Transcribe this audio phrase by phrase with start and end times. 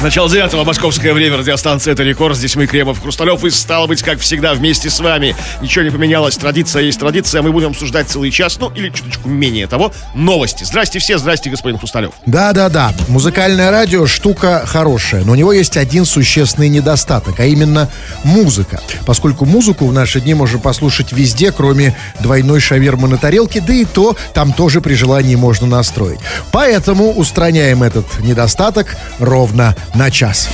[0.00, 2.36] Начало девятого, московское время, радиостанция «Это рекорд».
[2.36, 5.34] Здесь мы, Кремов, Хрусталев, и стало быть, как всегда, вместе с вами.
[5.60, 7.42] Ничего не поменялось, традиция есть традиция.
[7.42, 10.62] Мы будем обсуждать целый час, ну, или чуточку менее того, новости.
[10.62, 12.12] Здрасте все, здрасте, господин Хрусталев.
[12.26, 17.90] Да-да-да, музыкальное радио штука хорошая, но у него есть один существенный недостаток, а именно
[18.22, 18.80] музыка.
[19.04, 23.84] Поскольку музыку в наши дни можно послушать везде, кроме двойной шавермы на тарелке, да и
[23.84, 26.20] то там тоже при желании можно настроить.
[26.52, 30.48] Поэтому устраняем этот недостаток ровно на час.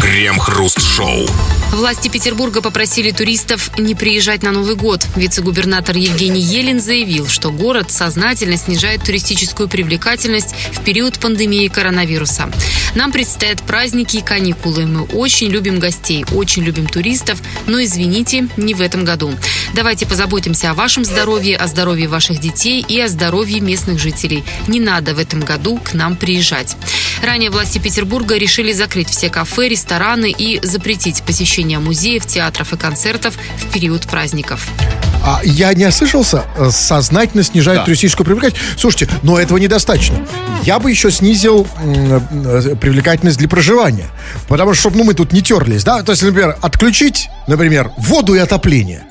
[0.00, 1.26] Крем-хруст-шоу.
[1.72, 5.06] Власти Петербурга попросили туристов не приезжать на Новый год.
[5.14, 12.50] Вице-губернатор Евгений Елен заявил, что город сознательно снижает туристическую привлекательность в период пандемии коронавируса.
[12.94, 14.86] Нам предстоят праздники и каникулы.
[14.86, 19.32] Мы очень любим гостей, очень любим туристов, но, извините, не в этом году.
[19.74, 24.42] Давайте позаботимся о вашем здоровье, о здоровье ваших детей и о здоровье местных жителей.
[24.66, 26.76] Не надо в этом году к нам приезжать.
[27.22, 33.34] Ранее власти Петербурга решили закрыть все кафе, рестораны и запретить посещение музеев, театров и концертов
[33.58, 34.66] в период праздников.
[35.22, 37.84] А я не ослышался, э, сознательно снижает Да.
[37.84, 38.80] туристическую привлекательность.
[38.80, 40.26] Слушайте, но этого недостаточно.
[40.64, 44.06] Я бы еще снизил э, привлекательность для проживания.
[44.48, 46.02] Потому что, чтобы ну, мы тут не терлись, да?
[46.02, 49.04] То есть, например, отключить, например, воду и отопление.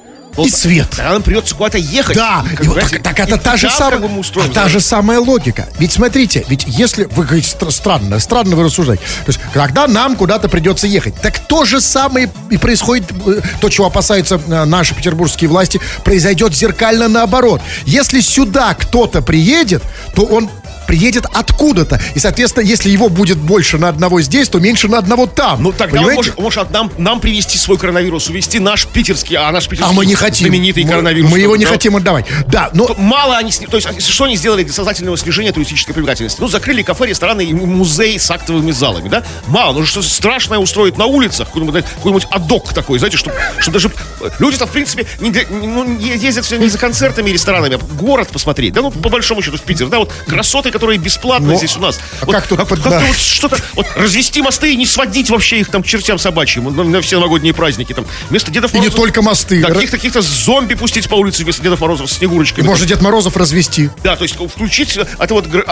[0.47, 0.89] И свет.
[0.89, 2.15] Тогда нам придется куда-то ехать.
[2.15, 4.69] Да, и вот так, так это та же мы устроим, та да.
[4.69, 5.67] же самая логика.
[5.77, 10.15] Ведь смотрите, ведь если вы говорите стр- странно, странно вы рассуждаете, то есть когда нам
[10.15, 14.95] куда-то придется ехать, так то же самое и происходит, э, то, чего опасаются э, наши
[14.95, 17.61] петербургские власти, произойдет зеркально наоборот.
[17.85, 19.83] Если сюда кто-то приедет,
[20.15, 20.49] то он
[20.89, 22.01] приедет откуда-то.
[22.15, 25.61] И, соответственно, если его будет больше на одного здесь, то меньше на одного там.
[25.61, 26.31] Ну, тогда он Понимаете?
[26.39, 30.07] может, может нам, нам привести свой коронавирус, увести наш питерский, а наш питерский А мы
[30.07, 30.47] не хотим.
[30.47, 31.29] знаменитый Мы- коронавирус.
[31.31, 31.69] Мы его не Да.
[31.71, 32.25] хотим отдавать.
[32.47, 36.41] Да, но То Мало они, то есть что они сделали для сознательного снижения туристической привлекательности?
[36.41, 39.23] Ну, закрыли кафе, рестораны и музей с актовыми залами, да?
[39.45, 43.35] Мало, ну что страшное устроить на улицах, какой-нибудь, какой-нибудь адок такой, знаете, чтобы
[43.67, 43.91] даже
[44.39, 48.29] люди-то, в принципе, не для- ну, ездят все не за концертами и ресторанами, а город
[48.29, 51.75] посмотреть, да, ну, по большому счету, в Питер, да, вот красоты, которые бесплатно Ну, здесь
[51.75, 51.99] у нас.
[52.21, 53.05] а Вот как тут как- под- как-то да.
[53.05, 56.83] вот что-то, вот развести мосты и не сводить вообще их там к чертям собачьим на,
[56.85, 59.61] на все новогодние праздники, там, вместо Дедов И не Морозов- только мосты.
[59.61, 62.65] Да, каких-то, каких-то зомби пустить по улице вместо Дедов Морозов с Снегурочками.
[62.65, 63.89] можно Дед Морозов развести.
[64.03, 65.63] Да, то есть включить э, это вот э,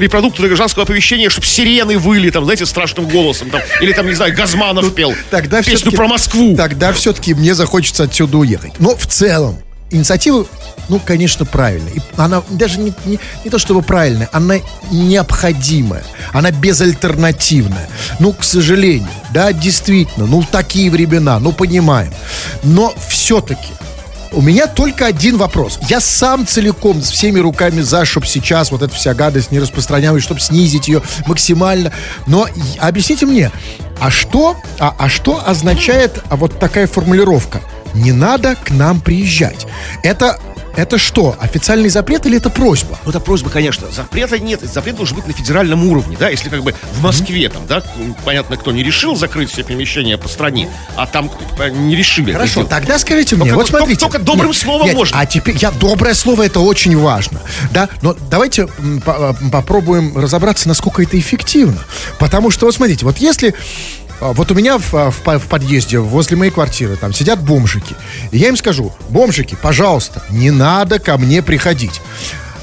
[0.00, 4.34] репродукторы гражданского оповещения, чтобы сирены выли, там, знаете, страшным голосом, там, или там, не знаю,
[4.34, 6.56] Газманов пел Ну, Тогда песню про Москву.
[6.56, 8.72] Тогда все-таки мне захочется отсюда уехать.
[8.78, 9.58] Но в целом,
[9.90, 10.46] инициатива,
[10.88, 11.92] ну, конечно, правильная.
[11.92, 14.56] И она даже не, не, не то чтобы правильная, она
[14.90, 16.04] необходимая.
[16.32, 17.88] Она безальтернативная.
[18.18, 22.12] Ну, к сожалению, да, действительно, ну, такие времена, ну, понимаем.
[22.62, 23.68] Но все-таки
[24.32, 25.78] у меня только один вопрос.
[25.88, 30.22] Я сам целиком с всеми руками за, чтобы сейчас вот эта вся гадость не распространялась,
[30.22, 31.92] чтобы снизить ее максимально.
[32.26, 32.46] Но
[32.78, 33.50] объясните мне,
[34.00, 37.62] а что, а, а что означает а, вот такая формулировка?
[37.96, 39.66] Не надо к нам приезжать.
[40.02, 40.38] Это,
[40.76, 42.98] это что, официальный запрет или это просьба?
[43.04, 43.86] Ну, это просьба, конечно.
[43.90, 44.60] Запрета нет.
[44.62, 47.82] Запрет должен быть на федеральном уровне, да, если как бы в Москве там, да,
[48.24, 52.32] понятно, кто не решил закрыть все перемещения по стране, а там э, не решили.
[52.32, 54.00] Хорошо, тогда скажите мне, Только- вот смотрите.
[54.00, 55.18] только- только добрым словом можно.
[55.18, 57.40] А теперь, я, доброе слово это очень важно,
[57.70, 58.66] да, но давайте
[59.04, 61.82] по- м, попробуем разобраться, насколько это эффективно.
[62.18, 63.54] Потому что, вот смотрите, вот если
[64.20, 67.94] вот у меня в, а, в в подъезде возле моей квартиры там сидят бомжики.
[68.30, 72.00] И я им скажу, бомжики, пожалуйста, не надо ко мне приходить.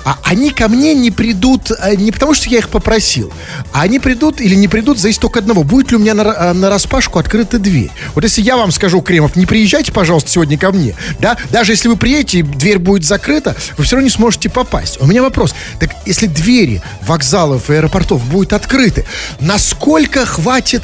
[0.05, 3.31] А они ко мне не придут а, не потому, что я их попросил,
[3.71, 5.63] а они придут или не придут, зависит только одного.
[5.63, 7.89] Будет ли у меня на, ра- на распашку открыта дверь.
[8.13, 11.87] Вот если я вам скажу, Кремов, не приезжайте, пожалуйста, сегодня ко мне, да, даже если
[11.87, 14.97] вы приедете, дверь будет закрыта, вы все равно не сможете попасть.
[14.99, 15.55] У меня вопрос.
[15.79, 19.05] Так если двери вокзалов и аэропортов будут открыты,
[19.39, 20.83] насколько хватит,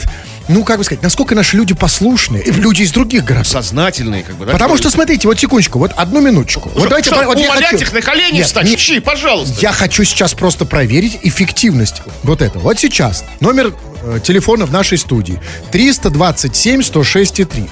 [0.49, 3.47] ну, как бы сказать, насколько наши люди послушные, и люди из других городов?
[3.47, 4.51] Сознательные, как бы, да.
[4.53, 6.69] Потому что, смотрите, вот секундочку, вот одну минуточку.
[6.75, 8.65] Вот давайте, Что, вот умолять хочу- их на колени Нет, встать?
[8.65, 9.55] не- Чьи, пожалуйста.
[9.61, 12.63] я хочу сейчас просто проверить эффективность вот этого.
[12.63, 13.73] Вот сейчас номер
[14.03, 15.39] э, телефона в нашей студии
[15.71, 17.69] 327 106 3.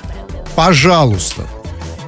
[0.56, 1.44] Пожалуйста,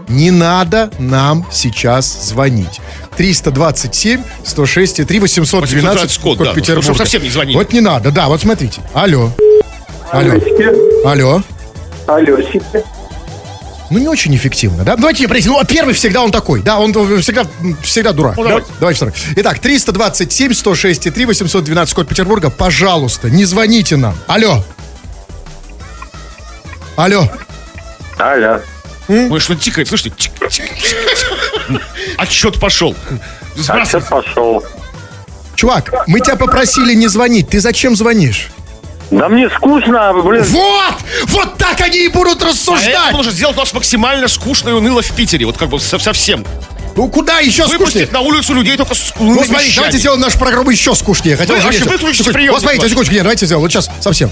[0.07, 2.79] не надо нам сейчас звонить.
[3.17, 6.93] 327 106 3 812 812 код, да, ну, Петербурга.
[6.95, 7.55] совсем не звонили.
[7.57, 8.81] Вот не надо, да, вот смотрите.
[8.93, 9.31] Алло.
[10.11, 10.33] Алло.
[11.05, 11.43] Алло.
[12.07, 12.83] Алёсики.
[13.91, 14.95] Ну, не очень эффективно, да?
[14.95, 15.53] Давайте я проясню.
[15.53, 17.43] Ну, а первый всегда он такой, да, он всегда,
[17.81, 18.37] всегда дурак.
[18.37, 18.49] Ну, да?
[18.49, 18.71] давайте.
[18.79, 19.13] Давайте второй.
[19.37, 22.49] Итак, 327 106 и 3 812 код Петербурга.
[22.51, 24.15] Пожалуйста, не звоните нам.
[24.27, 24.63] Алло.
[26.95, 27.27] Алло.
[28.17, 28.61] Алло.
[29.07, 30.11] Ой, что тикает, слышите?
[30.11, 31.81] Тик, тик, тик.
[32.17, 32.95] Отсчет пошел.
[33.67, 34.63] Отчет пошел.
[35.55, 37.49] Чувак, мы тебя попросили не звонить.
[37.49, 38.49] Ты зачем звонишь?
[39.11, 40.43] Да мне скучно, блин.
[40.43, 40.93] Вот!
[41.29, 43.11] Вот так они и будут А это рассуждать!
[43.11, 45.45] нужно сделать у нас максимально скучно и уныло в Питере.
[45.45, 46.45] Вот как бы со- совсем.
[46.95, 47.77] Ну куда еще скучнее?
[47.79, 49.75] Выпустить на улицу людей только с Ну, смотрите, вещами.
[49.77, 51.37] давайте сделаем нашу программу еще скучнее.
[51.37, 53.63] Хотя Вы уже выключите приемник Вот смотрите, секундочку, нет, давайте сделаем.
[53.63, 54.31] Вот сейчас, совсем.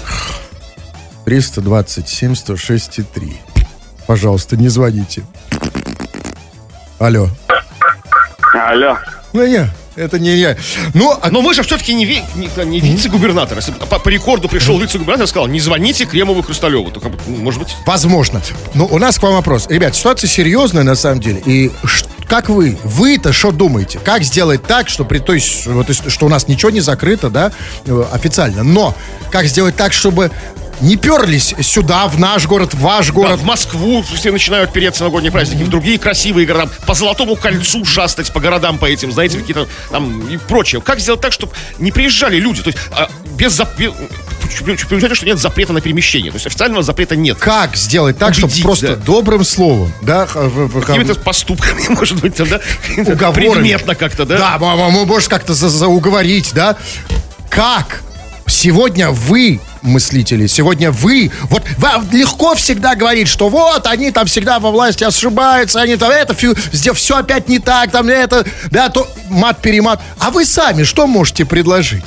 [1.24, 3.36] 327 106 3.
[4.06, 5.24] Пожалуйста, не звоните.
[6.98, 7.28] Алло.
[8.54, 8.98] Алло.
[9.32, 9.68] Ну, я.
[9.98, 10.56] Это не я.
[10.94, 13.58] Ну, а- Но мы же все-таки не, ви- не, не вице-губернатор.
[13.58, 16.90] Если по, по рекорду пришел вице-губернатор и сказал, не звоните Кремову Хрусталеву.
[16.90, 18.40] То, ну, может быть, возможно.
[18.74, 19.66] Но у нас к вам вопрос.
[19.68, 21.42] Ребят, ситуация серьезная на самом деле.
[21.44, 21.70] И
[22.28, 22.78] как вы?
[22.84, 23.98] Вы-то что думаете?
[23.98, 27.52] Как сделать так, что при той, вот, что у нас ничего не закрыто, да,
[27.86, 28.94] э, официально, но
[29.30, 30.30] как сделать так, чтобы
[30.80, 35.02] не перлись сюда, в наш город, в ваш да, город, в Москву все начинают переться
[35.02, 39.38] новогодние праздники, в другие красивые города, по Золотому кольцу шастать, по городам по этим, знаете,
[39.38, 40.80] какие-то там и прочее.
[40.80, 42.62] Как сделать так, чтобы не приезжали люди?
[42.62, 43.68] То есть а, без зап-
[44.88, 46.30] Понимаете, что нет запрета на перемещение.
[46.30, 47.38] То есть официального запрета нет.
[47.38, 48.94] как сделать так, чтобы Убедить, просто да.
[48.96, 52.60] добрым словом, да, Какими-то поступками, может быть, да?
[52.96, 53.50] уговорами.
[53.52, 54.38] Предметно как-то, да?
[54.38, 56.76] Да, м- м- может как-то за- за- уговорить, да?
[57.50, 58.02] Как?
[58.46, 64.58] Сегодня вы мыслители, сегодня вы, вот вам легко всегда говорить, что вот они там всегда
[64.58, 66.34] во власти ошибаются, они там это,
[66.94, 70.00] все опять не так, там это, да, то мат-перемат.
[70.18, 72.04] А вы сами что можете предложить?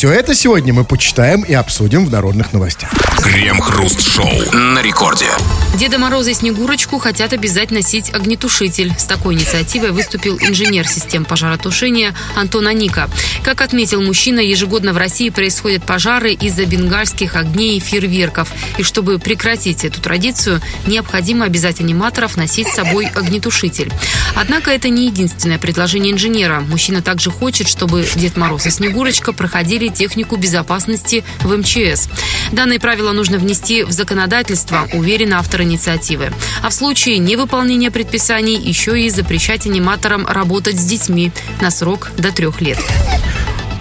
[0.00, 2.90] Все это сегодня мы почитаем и обсудим в народных новостях.
[3.22, 5.26] Крем-хруст-шоу на рекорде.
[5.74, 8.94] Деда Мороза и Снегурочку хотят обязать носить огнетушитель.
[8.96, 13.10] С такой инициативой выступил инженер систем пожаротушения Антон Аника.
[13.44, 18.48] Как отметил мужчина, ежегодно в России происходят пожары из-за бенгальских огней и фейерверков.
[18.78, 23.92] И чтобы прекратить эту традицию, необходимо обязать аниматоров носить с собой огнетушитель.
[24.34, 26.60] Однако это не единственное предложение инженера.
[26.60, 32.08] Мужчина также хочет, чтобы Дед Мороз и Снегурочка проходили технику безопасности в МЧС.
[32.52, 36.32] Данные правила нужно внести в законодательство, уверен автор инициативы.
[36.62, 42.32] А в случае невыполнения предписаний еще и запрещать аниматорам работать с детьми на срок до
[42.32, 42.78] трех лет.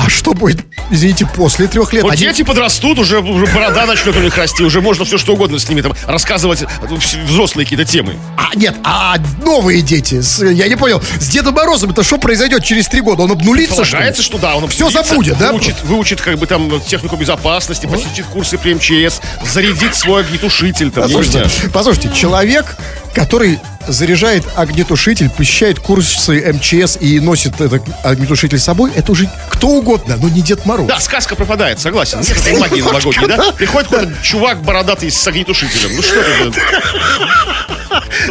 [0.09, 2.01] А что будет, извините, после трех лет?
[2.01, 5.33] Вот Они- дети подрастут, уже, уже борода начнет у них расти, уже можно все что
[5.33, 8.15] угодно с ними там рассказывать, вс- взрослые какие-то темы.
[8.35, 12.63] А, нет, а новые дети, с- я не понял, с Дедом Морозом это что произойдет
[12.63, 13.21] через три года?
[13.21, 14.11] Он обнулится, что ли?
[14.19, 15.51] Что да, он Все обсудится, забудет, да?
[15.51, 21.03] Выучит, выучит как бы там технику безопасности, посетит курсы при МЧС, зарядит свой огнетушитель там,
[21.03, 22.65] Послушайте, послушайте, человек,
[23.13, 29.67] который заряжает огнетушитель, посещает курсы МЧС и носит этот огнетушитель с собой, это уже кто
[29.69, 30.87] угодно, но не Дед Мороз.
[30.87, 32.19] Да, сказка пропадает, согласен.
[32.19, 33.51] Нет этой магии новогодней, да?
[33.51, 35.95] Приходит какой-то чувак бородатый с огнетушителем.
[35.95, 36.51] Ну что это?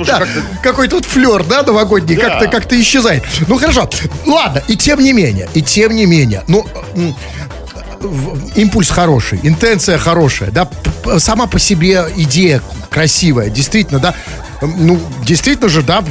[0.06, 0.27] Да,
[0.62, 2.29] какой-то вот флер, да, новогодний, Да.
[2.39, 3.25] как-то как исчезает.
[3.49, 3.89] Ну хорошо,
[4.27, 6.65] ладно, и тем не менее, и тем не менее, ну,
[8.55, 10.69] импульс хороший, интенция хорошая, да,
[11.19, 14.15] сама по себе идея красивая, действительно, да,
[14.60, 16.05] ну, действительно же, да,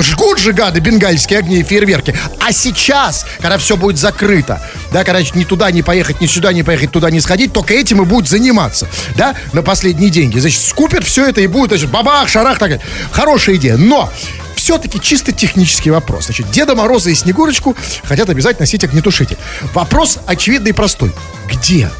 [0.00, 2.14] жгут же гады бенгальские огни и фейерверки.
[2.40, 4.60] А сейчас, когда все будет закрыто,
[4.92, 8.02] да, когда ни туда не поехать, ни сюда не поехать, туда не сходить, только этим
[8.02, 10.38] и будут заниматься, да, на последние деньги.
[10.38, 12.80] Значит, скупят все это и будут, значит, бабах, шарах, так.
[13.12, 14.10] Хорошая идея, но
[14.56, 16.26] все-таки чисто технический вопрос.
[16.26, 19.38] Значит, Деда Мороза и Снегурочку хотят обязательно носить огнетушитель.
[19.72, 21.12] Вопрос очевидный и простой.
[21.50, 21.90] Где?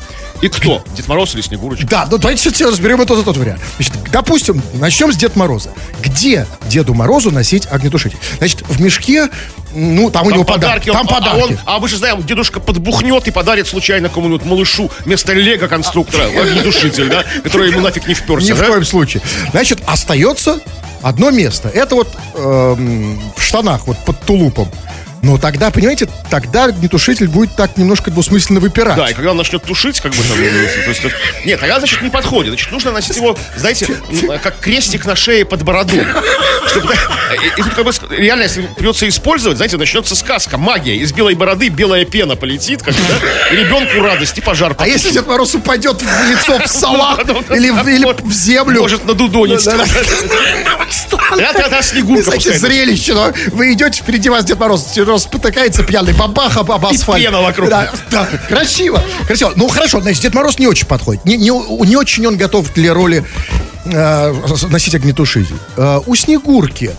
[0.40, 0.84] И кто?
[0.96, 1.86] Дед Мороз или Снегурочка?
[1.86, 3.60] Да, ну давайте все разберем и тот, и тот вариант.
[3.76, 5.70] Значит, допустим, начнем с Деда Мороза.
[6.02, 8.18] Где Деду Морозу носить огнетушитель?
[8.38, 9.28] Значит, в мешке,
[9.74, 10.90] ну, там, у него подарки.
[10.92, 11.40] Там а- подарки.
[11.40, 16.24] А, он- а мы же знаем, дедушка подбухнет и подарит случайно какому-нибудь малышу вместо лего-конструктора
[16.40, 18.46] огнетушитель, да, который ему нафиг не вперся.
[18.48, 19.22] Ни в коем случае.
[19.50, 20.60] Значит, остается
[21.02, 21.68] одно место.
[21.68, 24.68] Это вот эм, в штанах, вот под тулупом.
[25.22, 28.96] Но тогда, понимаете, тогда огнетушитель будет так немножко двусмысленно выпирать.
[28.96, 30.36] Да, и когда он начнет тушить, как бы там...
[30.36, 31.02] то есть,
[31.44, 32.50] нет, тогда, значит, не подходит.
[32.50, 33.86] Значит, нужно носить его, знаете,
[34.42, 35.96] как крестик на шее под бороду.
[36.70, 36.94] Чтобы,
[37.56, 40.96] и, и тут как бы реально, если придется использовать, знаете, начнется сказка, магия.
[40.96, 43.52] Из белой бороды белая пена полетит, как да?
[43.52, 47.20] И ребенку радость, и пожар А если Дед Мороз упадет в лицо в салат
[47.50, 48.82] или, в- или в землю?
[48.82, 49.64] Может надудонить.
[49.64, 49.76] Да,
[51.36, 55.24] Да, да, да, Снегурка Знаете, зрелище, но вы идете, впереди вас Дед Мороз, Дед Мороз
[55.24, 57.22] спотыкается пьяный, бабах об, асфальт.
[57.24, 57.68] пена вокруг.
[57.68, 59.52] Да, да, красиво, красиво.
[59.56, 61.24] Ну, хорошо, значит, Дед Мороз не очень подходит.
[61.24, 61.50] Не, не,
[61.86, 63.24] не очень он готов для роли
[63.92, 64.32] э,
[64.70, 65.56] носить огнетушитель.
[65.76, 66.90] Э, у Снегурки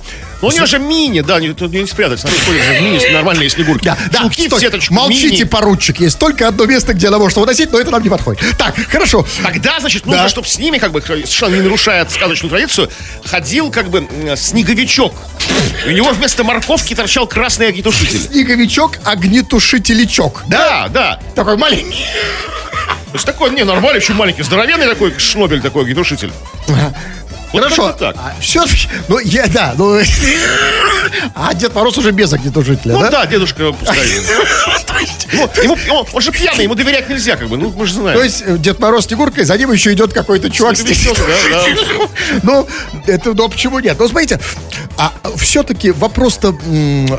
[0.42, 2.20] Ну, у него же мини, да, не, тут не спрятать.
[2.22, 3.86] Смотри, ходят же в мини нормальные снегурки.
[3.86, 5.44] Да, да, Чулки в стой, сеточку, молчите, мини.
[5.44, 6.00] поручик.
[6.00, 8.42] Есть только одно место, где она может носить, но это нам не подходит.
[8.58, 9.26] Так, хорошо.
[9.44, 10.30] Тогда, значит, нужно, Да.
[10.30, 12.90] чтобы с ними, как бы, совершенно не нарушая сказочную традицию,
[13.26, 15.14] ходил, как бы, снеговичок.
[15.86, 18.20] У него вместо морковки торчал красный огнетушитель.
[18.32, 20.44] Снеговичок, огнетушителечок.
[20.48, 21.20] Да, да.
[21.36, 22.06] Такой маленький.
[23.08, 26.32] То есть такой, не, нормальный, еще маленький, здоровенный такой шнобель такой огнетушитель.
[27.52, 27.92] Вот Хорошо.
[27.94, 28.16] так.
[28.40, 28.64] все,
[29.08, 30.00] ну, я, да, ну...
[31.34, 33.10] А Дед Мороз уже без огнетушителя, Ну да?
[33.10, 33.98] да, дедушка пускай.
[35.32, 38.18] Ну, ему, он, же пьяный, ему доверять нельзя, как бы, ну мы же знаем.
[38.18, 40.84] То есть э, Дед Мороз Снегурка, и за ним еще идет какой-то чувак с.
[42.44, 42.68] Ну,
[43.06, 43.98] это, ну, почему нет?
[44.00, 44.40] Ну, смотрите,
[44.98, 46.56] а все-таки вопрос-то,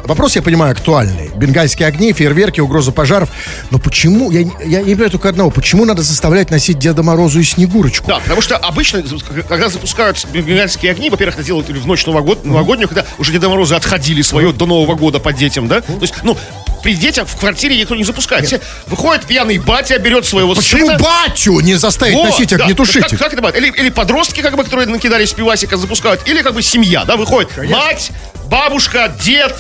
[0.05, 1.31] вопрос, я понимаю, актуальный.
[1.35, 3.31] Бенгальские огни, фейерверки, угроза пожаров.
[3.71, 7.45] Но почему, я, я не понимаю только одного, почему надо заставлять носить Деда Морозу и
[7.45, 8.09] Снегурочку?
[8.09, 9.03] Да, потому что обычно,
[9.49, 13.75] когда запускают бенгальские огни, во-первых, это делают в ночь новогод, новогоднюю, когда уже Деда Морозы
[13.75, 15.81] отходили свое до Нового года по детям, да?
[15.81, 16.37] То есть, ну,
[16.83, 18.47] при детях в квартире никто не запускает.
[18.47, 20.99] Все выходит пьяный батя, берет своего Почему сына.
[20.99, 22.65] батю не заставить Во, носить да.
[22.65, 23.03] огнетушитель?
[23.03, 23.57] Как, как это бывает?
[23.57, 27.51] Или, или подростки, как бы, которые накидались пивасика, запускают, или как бы семья, да, выходит
[27.69, 28.11] мать,
[28.47, 29.55] бабушка, дед,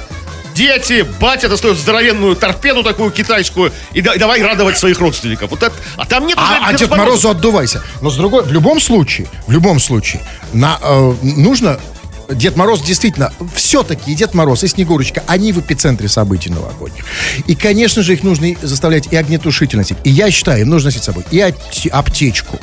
[0.54, 5.50] дети, батя достает здоровенную торпеду такую китайскую и, да- и давай радовать своих родственников.
[5.50, 7.82] Вот это, а там нет уже А, а Деда Дед Морозу отдувайся.
[8.00, 11.78] Но с другой, в любом случае, в любом случае, на, э, нужно
[12.32, 17.04] Дед Мороз действительно, все-таки Дед Мороз, и Снегурочка, они в эпицентре событий новогодних.
[17.46, 19.98] И, конечно же, их нужно заставлять и огнетушитель носить.
[20.04, 21.40] И я считаю, им нужно носить с собой и
[21.90, 22.58] аптечку,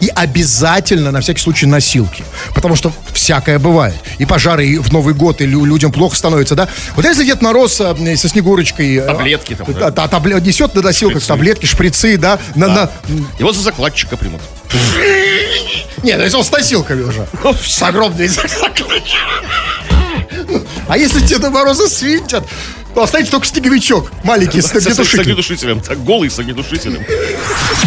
[0.00, 2.22] и обязательно, на всякий случай, носилки.
[2.54, 3.94] Потому что всякое бывает.
[4.18, 6.68] И пожары, и в Новый год, и лю- людям плохо становится, да?
[6.96, 8.96] Вот если Дед Мороз э, со Снегурочкой...
[8.96, 10.08] э, Таблетки там, да, да.
[10.08, 11.28] та- несет на носилках Шприцы.
[11.28, 12.90] таблетки, шприцы, да, на, на-
[13.38, 14.40] Его за закладчика примут.
[16.02, 17.26] Нет, ну если он с носилками уже.
[17.62, 18.28] С огромной
[20.88, 22.44] А если Деда Мороза свинтят,
[22.96, 24.10] останется только снеговичок.
[24.24, 25.22] Маленький, с огнетушителем.
[25.22, 25.80] огнетушителем.
[25.80, 27.04] Так, голый с огнетушителем.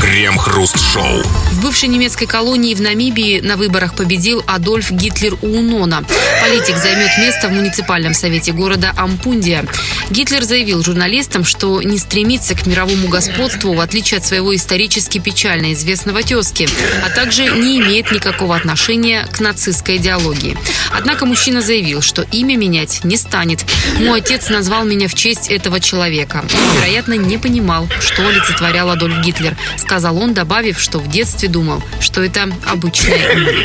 [0.02, 1.24] Крем-хруст-шоу.
[1.52, 6.04] В бывшей немецкой колонии в Намибии на выборах победил Адольф Гитлер Уунона.
[6.42, 9.66] Политик займет место в муниципальном совете города Ампундия.
[10.10, 15.74] Гитлер заявил журналистам, что не стремится к мировому господству, в отличие от своего исторически печально
[15.74, 16.68] известного тезки,
[17.06, 20.58] а также не имеет никакого отношения к нацистской идеологии.
[20.92, 23.66] Однако мужчина заявил, что имя менять не станет.
[24.00, 26.44] Мой отец назвал меня в честь этого человека.
[26.44, 31.82] Он, вероятно, не понимал, что олицетворял Адольф Гитлер, сказал он, добавив, что в детстве думал,
[32.00, 33.64] что это обычное имя.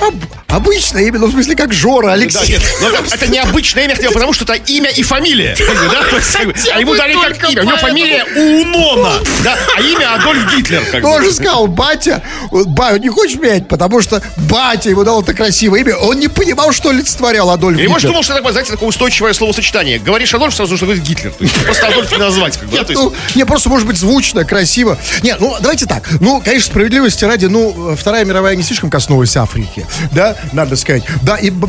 [0.06, 0.14] Об-
[0.50, 2.54] Обычное имя, ну, в смысле, как Жора, Да, Алексей.
[2.54, 5.56] нет, но это, это необычное имя, хотя бы потому что это имя и фамилия.
[5.56, 6.74] Да?
[6.74, 7.62] А ему дали как имя.
[7.62, 7.80] У него поэтому.
[7.80, 9.12] фамилия Унона,
[9.44, 10.82] да, а имя Адольф Гитлер.
[10.90, 11.28] Как Ну, он бы.
[11.28, 15.80] же сказал, батя, вот, ба, не хочешь менять, потому что батя ему дал это красивое
[15.82, 15.96] имя.
[15.98, 18.10] Он не понимал, что олицетворял Адольф И может Гитлер.
[18.10, 20.00] думал, что это, знаете, такое устойчивое словосочетание.
[20.00, 21.32] Говоришь Адольф, сразу нужно говорить Гитлер.
[21.32, 22.56] То есть Просто Адольф не назвать.
[22.56, 24.98] Как бы, да, Нет, то есть- ну, не, просто может быть звучно, красиво.
[25.22, 26.08] Нет, ну, давайте так.
[26.20, 31.02] Ну, конечно, справедливости ради, ну, Вторая мировая не слишком коснулась Африки, да, надо сказать.
[31.22, 31.68] Да, и, ну, И,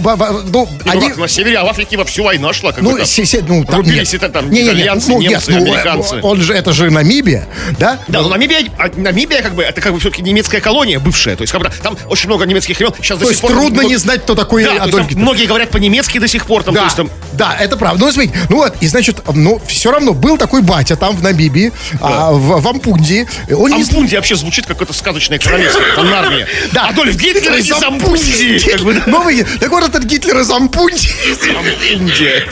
[0.51, 1.08] ну, они...
[1.10, 2.72] как, на севере, а в Африке во всю война шла.
[2.72, 3.06] Как бы, Ну, там.
[3.06, 4.24] се- се- ну, там, Рубились нет.
[4.24, 6.20] это там Не-не-не, итальянцы, ну, немцы, нет, ну, американцы.
[6.22, 7.48] Он же, это же Намибия,
[7.80, 8.00] да?
[8.08, 11.36] Да, но Намибия, а Намибия, как бы, это как бы все-таки немецкая колония бывшая.
[11.36, 12.94] То есть, как бы, там очень много немецких имен.
[12.98, 14.96] Сейчас То до есть пор трудно много- не знать, кто такой Да, то есть Адольф
[15.04, 15.22] там Гитлер.
[15.24, 16.63] многие говорят по-немецки до сих пор.
[16.63, 18.06] Там, то Да, есть, там, да, это правда.
[18.06, 21.72] Ну, смотрите, ну вот, и значит, ну, все равно был такой батя там в Намибии,
[22.00, 23.27] а, в, в Ампунде.
[23.50, 25.82] Он не Ампунди вообще звучит как какое-то сказочное королевство.
[25.96, 26.48] Там армия.
[26.72, 26.89] Да.
[26.89, 28.62] Адольф Гитлер из Ампунди.
[28.94, 29.03] Да.
[29.08, 31.10] Новый, так вот этот Гитлер из Ампунди.
[31.58, 32.44] Ампунди.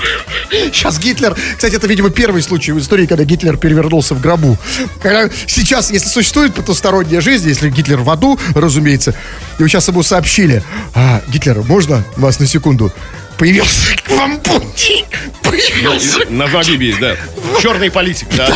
[0.73, 4.57] Сейчас Гитлер, кстати, это, видимо, первый случай в истории, когда Гитлер перевернулся в гробу.
[5.01, 9.13] Когда сейчас, если существует потусторонняя жизнь, если Гитлер в аду, разумеется,
[9.59, 10.63] и сейчас ему сообщили,
[10.95, 12.91] а, Гитлер, можно вас на секунду?
[13.39, 15.05] Появился в Ампунди.
[15.43, 16.19] Появился.
[16.29, 17.15] На Намибии, да.
[17.61, 18.49] Черный политик, да.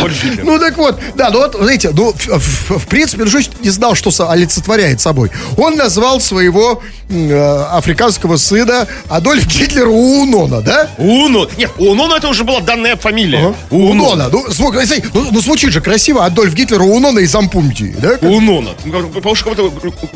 [0.43, 4.99] Ну так вот, да, ну вот, знаете, ну, в, принципе, Джордж не знал, что олицетворяет
[4.99, 5.31] собой.
[5.57, 10.89] Он назвал своего э, африканского сына Адольф Гитлер Унона, да?
[10.97, 11.47] Уно.
[11.57, 13.53] Нет, Унона это уже была данная фамилия.
[13.69, 14.27] Унона.
[14.29, 16.25] Ну, зву- знаете, ну, ну, звучит же красиво.
[16.25, 18.17] Адольф Гитлер Унона из Ампунти, да?
[18.21, 18.71] Унона.
[18.83, 19.71] Ну, Потому что кого-то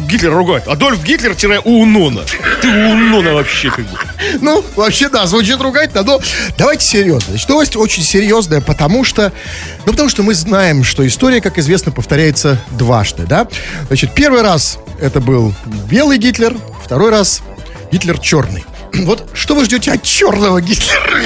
[0.09, 0.67] Гитлер ругает.
[0.67, 2.21] Адольф Гитлер-Унона.
[2.61, 3.97] Ты Унона вообще как бы.
[4.41, 6.19] Ну, вообще, да, звучит ругательно, но
[6.57, 7.29] давайте серьезно.
[7.29, 9.31] Значит, новость очень серьезная, потому что,
[9.85, 13.47] ну, потому что мы знаем, что история, как известно, повторяется дважды, да?
[13.87, 15.53] Значит, первый раз это был
[15.89, 17.41] белый Гитлер, второй раз
[17.91, 18.65] Гитлер черный.
[18.93, 21.21] Вот что вы ждете от черного Гитлера?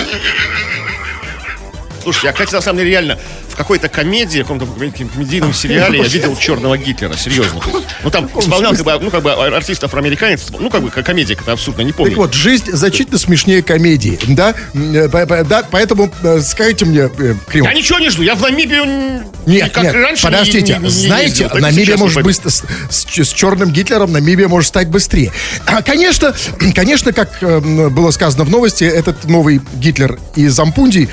[2.04, 3.20] Слушайте, я, кстати, на самом деле реально
[3.62, 7.62] какой-то комедии, каком-то комедийном сериале я видел черного Гитлера, серьезно.
[8.04, 11.54] Ну там исполнял как бы, ну, как бы артист афроамериканец, ну как бы комедия какая-то
[11.54, 12.12] абсурдная, не помню.
[12.12, 14.56] Так вот, жизнь значительно смешнее комедии, да?
[14.74, 15.64] Э, да?
[15.70, 19.84] Поэтому э, скажите мне, э, Крим, Я ничего не жду, я в Намибию Нет, как
[19.84, 23.06] нет, раньше не- подождите, не- не- не знаете, и Намибия не может быстро, с, с
[23.06, 25.32] с черным Гитлером Намибия может стать быстрее.
[25.68, 26.34] А, конечно,
[26.76, 31.10] конечно, как было сказано в новости, этот новый Гитлер из Ампундии,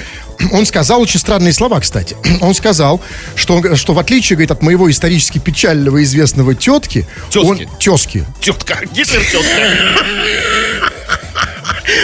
[0.53, 2.17] он сказал очень странные слова, кстати.
[2.41, 3.01] Он сказал,
[3.35, 7.47] что, что в отличие, говорит, от моего исторически печального известного тетки, Тезки.
[7.47, 10.89] он, тезки, Тетка, Гитлер тетка.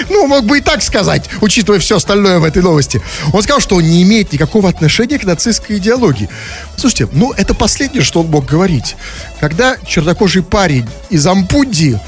[0.08, 3.02] Ну, мог бы и так сказать, учитывая все остальное в этой новости.
[3.32, 6.28] Он сказал, что он не имеет никакого отношения к нацистской идеологии.
[6.76, 8.96] Слушайте, ну, это последнее, что он мог говорить.
[9.40, 11.98] Когда чернокожий парень из Ампундии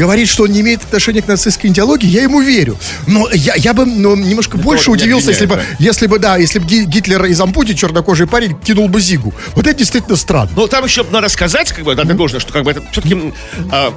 [0.00, 2.78] говорит, что он не имеет отношения к нацистской идеологии, я ему верю.
[3.06, 6.18] Но я, я бы ну, немножко больше вот не удивился, если бы, обвиняет, если бы,
[6.18, 9.34] да, если бы Ги- Гитлер из Ампундии, чернокожий парень, кинул бы Зигу.
[9.54, 10.50] Вот это действительно странно.
[10.56, 13.34] Ну, там еще надо сказать, как бы, да, должно, что как бы это все-таки,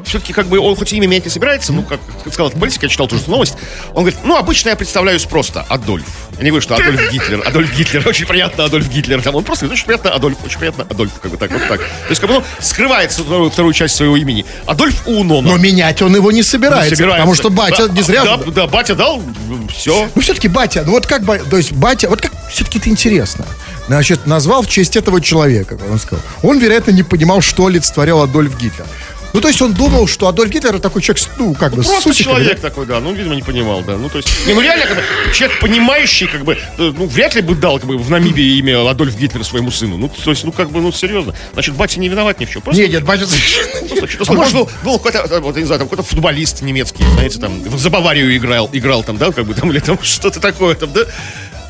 [0.06, 2.84] все-таки как бы он хоть и имя менять не собирается, ну, как сказал это политик,
[2.84, 3.56] я читал тоже эту новость,
[3.94, 6.06] он говорит, ну, обычно я представляюсь просто Адольф.
[6.38, 9.22] Я не говорю, что Адольф Гитлер, Адольф Гитлер, очень приятно Адольф Гитлер.
[9.22, 11.80] Там он просто очень приятно Адольф, очень приятно Адольф, как бы так, вот так.
[11.80, 14.44] То есть, как бы, ну, скрывается вторую, вторую часть своего имени.
[14.66, 15.48] Адольф Унона.
[15.48, 15.58] Но
[15.94, 17.22] менять он его не собирается, Собирается.
[17.22, 18.24] потому что батя Да, не зря...
[18.24, 19.22] Да, да, батя дал,
[19.70, 20.10] все.
[20.16, 23.46] Ну, все-таки батя, ну вот как то есть батя, вот как все-таки это интересно.
[23.88, 26.24] Значит, назвал в честь этого человека, как он сказал.
[26.42, 28.86] Он, вероятно, не понимал, что олицетворял Адольф Гитлер.
[29.34, 32.13] Ну, то есть он думал, что Адольф Гитлер такой человек, ну, как бы, с Просто
[32.13, 32.70] человек да?
[32.70, 33.00] такой, да.
[33.00, 33.98] Ну, видимо, не понимал, да.
[33.98, 36.58] Ну, то есть, не, ну реально, как бы, человек понимающий, как бы, э,
[36.96, 39.98] ну, вряд ли бы дал, как бы, в Намибии имя Адольф Гитлер своему сыну.
[39.98, 41.34] Ну, то есть, ну, как бы, ну, серьезно.
[41.54, 42.62] Значит, батя не виноват ни в чем.
[42.62, 43.25] Просто, Нет, нет, батя...
[43.25, 47.40] просто А может, был, был какой-то, э, вот, не знаю, там, какой-то футболист немецкий, знаете,
[47.40, 50.94] там, за Баварию играл, играл там, да, как бы, там, или там что-то такое, там,
[50.94, 51.02] да.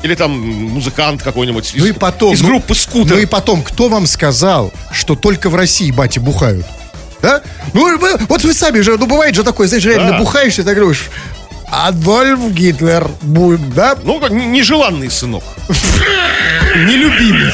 [0.02, 2.34] Или там музыкант какой-нибудь из, Ну и потом...
[2.34, 3.16] из ну, группы Скутер.
[3.16, 6.66] Ну и потом, кто вам сказал, что только в России бати бухают?
[7.24, 7.40] Да?
[7.72, 10.18] Ну, вот вы сами же, ну, бывает же такое, знаешь, реально Да.
[10.18, 11.08] бухаешь и так говоришь,
[11.72, 13.96] Адольф Гитлер будет, да?
[14.02, 15.42] Ну, как нежеланный сынок.
[16.76, 17.50] Нелюбимый.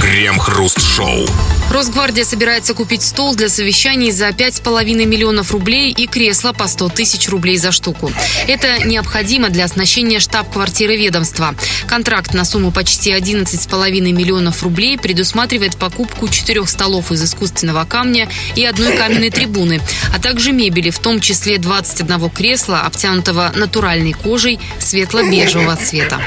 [0.00, 1.28] Крем-хруст-шоу.
[1.70, 7.28] Росгвардия собирается купить стол для совещаний за 5,5 миллионов рублей и кресло по 100 тысяч
[7.28, 8.12] рублей за штуку.
[8.46, 11.54] Это необходимо для оснащения штаб-квартиры ведомства.
[11.86, 18.64] Контракт на сумму почти 11,5 миллионов рублей предусматривает покупку четырех столов из искусственного камня и
[18.64, 19.80] одной каменной трибуны,
[20.14, 26.20] а также мебели, в том числе 21 кресла, обтянутого натуральной кожей светло-бежевого цвета.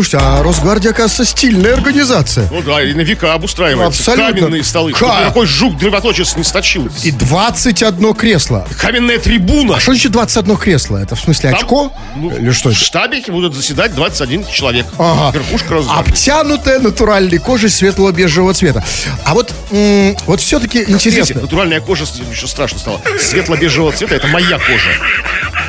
[0.00, 2.48] Слушайте, а Росгвардия, оказывается, стильная организация.
[2.50, 4.00] Ну да, и на века обустраивается.
[4.00, 4.40] Абсолютно.
[4.40, 4.92] Каменные столы.
[4.92, 5.24] Как?
[5.28, 6.88] Какой жук древоточец не сточил.
[7.02, 8.66] И 21 кресло.
[8.78, 9.76] Каменная трибуна.
[9.76, 10.98] А что значит 21 кресло?
[10.98, 11.92] Это в смысле Там, очко?
[12.16, 14.86] ну, Или что В штабе будут заседать 21 человек.
[14.98, 15.36] Ага.
[15.36, 15.82] Верхушка.
[15.88, 18.84] Обтянутая натуральной кожей светлого бежевого цвета.
[19.24, 21.40] А вот, м, вот все-таки интересно.
[21.42, 23.00] натуральная кожа, еще страшно стало.
[23.20, 24.90] Светло-бежевого цвета, это моя кожа.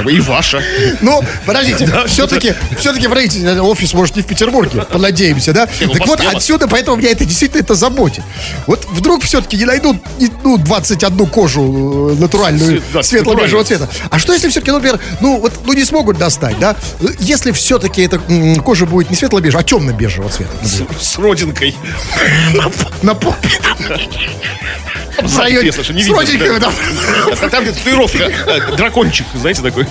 [0.10, 0.64] И ваша.
[1.02, 5.68] Ну, подождите, Да, все-таки, все-таки, подождите, офис может не в Петербурге, понадеемся, да?
[5.82, 8.24] ну, Так вот, отсюда, поэтому меня это действительно это заботит.
[8.66, 9.98] Вот вдруг все-таки не найдут
[10.44, 13.89] ну, 21 кожу э, натуральную, да, светло-бежевого цвета.
[14.10, 16.76] А что если все-таки, например, ну вот, ну не смогут достать, да?
[17.20, 18.20] Если все-таки эта
[18.63, 20.52] кожа будет не светло-бежевого, а темно-бежевого цвета.
[20.62, 20.88] например.
[21.00, 21.76] С родинкой.
[23.02, 23.50] На попе.
[25.22, 26.08] В районе- с
[26.60, 26.60] да.
[26.60, 26.72] да.
[27.41, 29.86] А Там где татуировка, э, дракончик, знаете, такой.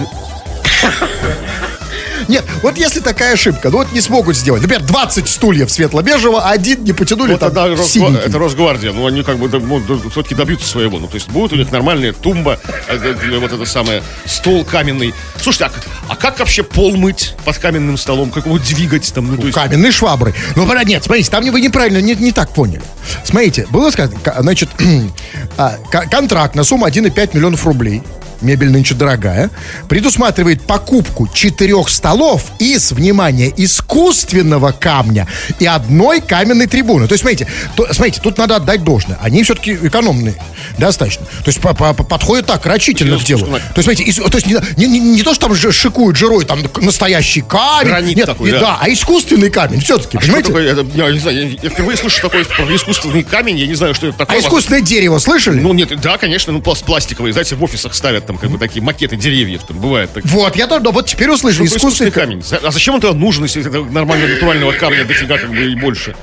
[2.29, 4.63] Нет, вот если такая ошибка, ну вот не смогут сделать.
[4.63, 9.23] Например, 20 стульев светло-бежевого, а один не потянули Вот там тогда это Росгвардия, ну они
[9.23, 10.99] как бы ну, все-таки добьются своего.
[10.99, 15.15] Ну, то есть будет у них нормальная тумба, э, вот это самое, стол каменный.
[15.41, 18.31] Слушайте, а, а как вообще пол мыть под каменным столом?
[18.31, 19.27] Как его двигать там?
[19.27, 20.35] Ну, то есть, Каменные швабры.
[20.57, 22.83] Ну, нет, смотрите, там вы неправильно, не, не так поняли.
[23.25, 24.69] Смотрите, было сказано, ка- значит,
[25.57, 25.79] а,
[26.11, 28.03] контракт на сумму 1,5 миллионов рублей.
[28.41, 29.51] Мебель нынче дорогая.
[29.89, 35.27] Предусматривает покупку четырех столов из, внимание, искусственного камня
[35.59, 37.07] и одной каменной трибуны.
[37.07, 39.19] То есть, смотрите, то- смотрите, тут надо отдать должное.
[39.23, 40.35] Они все-таки экономные
[40.79, 41.25] достаточно.
[41.27, 43.41] То есть, по- по- по- подходят так, рачительно к делу.
[43.47, 43.63] То Искусственно.
[43.77, 46.61] есть, смотрите, ис- то есть не, не- не- не то, что там шикуют жирой, там
[46.81, 47.89] настоящий камень.
[47.89, 48.61] Гранит Нет, такой, не- да.
[48.61, 50.47] да, а искусственный камень все-таки, а понимаете?
[50.49, 50.73] такое?
[50.73, 54.19] Это, я, не знаю, я, впервые слышу такой искусственный камень, я не знаю, что это
[54.19, 54.37] такое.
[54.37, 55.61] А искусственное дерево, слышали?
[55.61, 58.81] Ну нет, да, конечно, ну пласт пластиковый, знаете, в офисах ставят там как бы такие
[58.81, 60.13] макеты деревьев, там бывает.
[60.13, 62.45] Так, вот, я тоже, вот теперь услышал, искусственный камень.
[62.63, 66.15] А зачем он тогда нужен, если это нормального натурального камня дофига как бы и больше?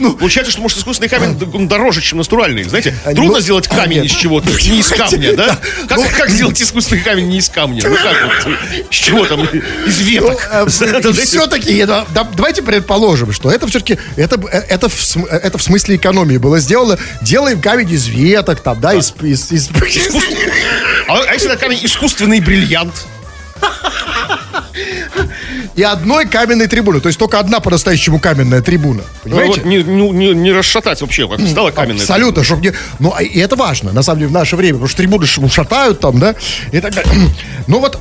[0.00, 2.62] Ну, получается, что, может, искусственный камень дороже, чем натуральный.
[2.64, 4.06] Знаете, трудно ну, сделать камень нет.
[4.06, 5.58] из чего-то, не из камня, да?
[5.88, 7.82] Как, Ну, как сделать искусственный камень не из камня?
[7.88, 8.56] Ну как вот?
[8.90, 9.44] С чего там?
[9.86, 10.48] Из веток?
[10.58, 11.84] Ну, Это, знаете, все-таки,
[12.36, 16.58] давайте предположим, что это все-таки, это, э, это, в, э, это в смысле экономии было
[16.60, 16.98] сделано.
[17.22, 19.12] Делаем камень из веток, там, да, из...
[19.22, 19.68] из- из-
[21.08, 22.94] А, а если это камень искусственный бриллиант?
[25.78, 27.00] И одной каменной трибуны.
[27.00, 29.02] То есть только одна по-настоящему каменная трибуна.
[29.24, 29.60] Ну, Понимаете?
[29.60, 32.00] вот не, не- не- не расшатать вообще, как стала каменной.
[32.00, 32.72] Абсолютно, чтобы не...
[32.98, 36.00] Ну, а- и это важно, на самом деле, в наше время, потому что трибуны шатают
[36.00, 36.34] там, да,
[36.72, 37.12] и так далее.
[37.68, 38.00] Ну вот,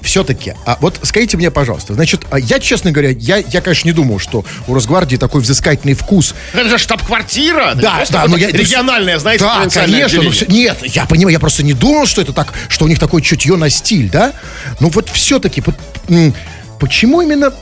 [0.00, 3.92] все-таки, а вот скажите мне, пожалуйста, значит, а я, честно говоря, я, я, конечно, не
[3.92, 6.36] думал, что у Росгвардии такой взыскательный вкус.
[6.52, 7.72] Это же штаб-квартира.
[7.74, 10.30] Да, да, ну я- Региональное, знаете, Да, конечно, ну, отделение.
[10.30, 13.22] всё- нет, я понимаю, я просто не думал, что это так, что у них такое
[13.22, 14.32] чутье на стиль, да?
[14.78, 15.60] Ну вот все-таки,
[16.78, 17.52] почему именно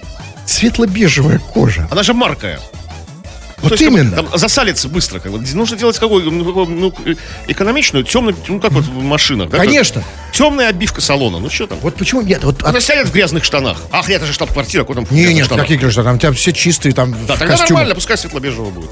[0.46, 1.88] светло-бежевая кожа?
[1.90, 2.60] Она же маркая.
[3.58, 4.14] Вот То есть, именно.
[4.16, 5.20] там засалится быстро.
[5.20, 5.38] Как бы.
[5.38, 6.92] Нужно делать какую ну, ну,
[7.46, 10.04] экономичную, темную, ну как вот да, как- Конечно.
[10.32, 11.38] Темная обивка салона.
[11.38, 11.78] Ну что там?
[11.80, 12.44] Вот почему нет?
[12.44, 13.78] Вот, Она сядет в грязных штанах.
[13.90, 15.64] Ах, это же штаб-квартира, куда там не, нет, штанах?
[15.64, 17.70] какие граждане, там, там все чистые, там Да, тогда костюмах.
[17.70, 18.90] нормально, пускай светло-бежевого будет.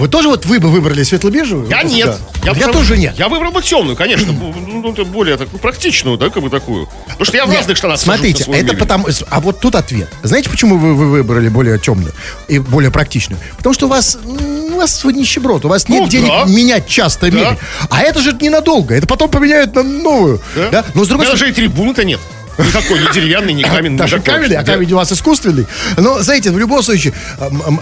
[0.00, 1.68] Вы тоже вот вы бы выбрали светло-бежевую?
[1.68, 2.06] Я Вот, нет.
[2.06, 2.18] да.
[2.42, 3.14] Я, я выбрал- тоже нет.
[3.18, 4.32] Я выбрал бы темную, конечно.
[4.32, 6.88] Ну, ну, это более так, ну, практичную, да, как бы такую.
[7.04, 9.08] Потому что я в разных штанах Смотрите, это потому...
[9.28, 10.10] А вот тут ответ.
[10.22, 12.14] Знаете, почему вы, вы выбрали более темную
[12.48, 13.38] и более практичную?
[13.58, 16.44] Потому что у вас, у вас нищеброд, у вас нет Ну, денег да.
[16.46, 17.58] менять часто мебель.
[17.90, 20.40] А это же ненадолго, это потом поменяют на новую.
[20.72, 20.82] Да?
[20.94, 21.40] Но с другой стороны...
[21.40, 22.20] даже и трибуны-то нет.
[22.66, 23.98] Никакой, ни деревянный, ни каменный.
[23.98, 25.66] Даже камень, а камень у вас искусственный.
[25.96, 27.12] Но, знаете, в любом случае,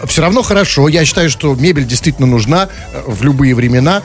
[0.06, 0.88] все равно хорошо.
[0.88, 4.02] Я считаю, что мебель действительно нужна э, в любые времена.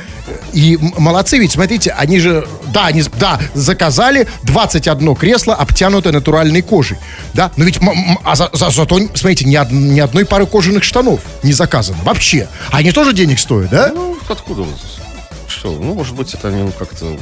[0.54, 6.98] И молодцы, ведь, смотрите, они же, да, они, да, заказали 21 кресло, обтянутое натуральной кожей.
[7.34, 7.80] Да, но ведь,
[8.24, 11.98] а за- за- зато, смотрите, ни, од- ни одной пары кожаных штанов не заказано.
[12.04, 12.48] Вообще.
[12.72, 13.92] Они тоже денег стоят, да?
[13.94, 14.62] Ну, откуда?
[14.64, 14.80] вот?
[15.48, 15.72] Что?
[15.72, 17.18] Ну, может быть, это они ну, как-то...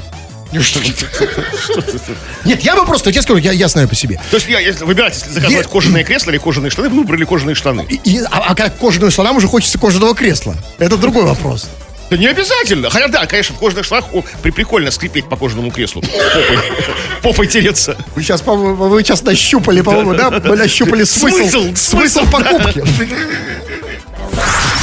[2.46, 4.20] Нет, я бы просто, я тебе скажу, я, я знаю по себе.
[4.30, 7.56] То есть, я, если выбирать, если заказывать кожаные кресла или кожаные штаны, вы выбрали кожаные
[7.56, 7.86] штаны.
[7.90, 10.56] И- а, а как кожаным штанам уже хочется кожаного кресла.
[10.80, 11.68] Это другой вопрос.
[12.10, 12.90] Да не обязательно.
[12.90, 14.06] Хотя да, конечно, в кожаных штанах
[14.42, 16.02] при- прикольно скрипеть по кожаному креслу.
[16.02, 16.60] Попой,
[17.24, 17.96] попой тереться.
[18.16, 20.30] Вы сейчас, вы сейчас нащупали, по-моему, да?
[20.30, 22.84] Вы нащупали смысл смысл, покупки.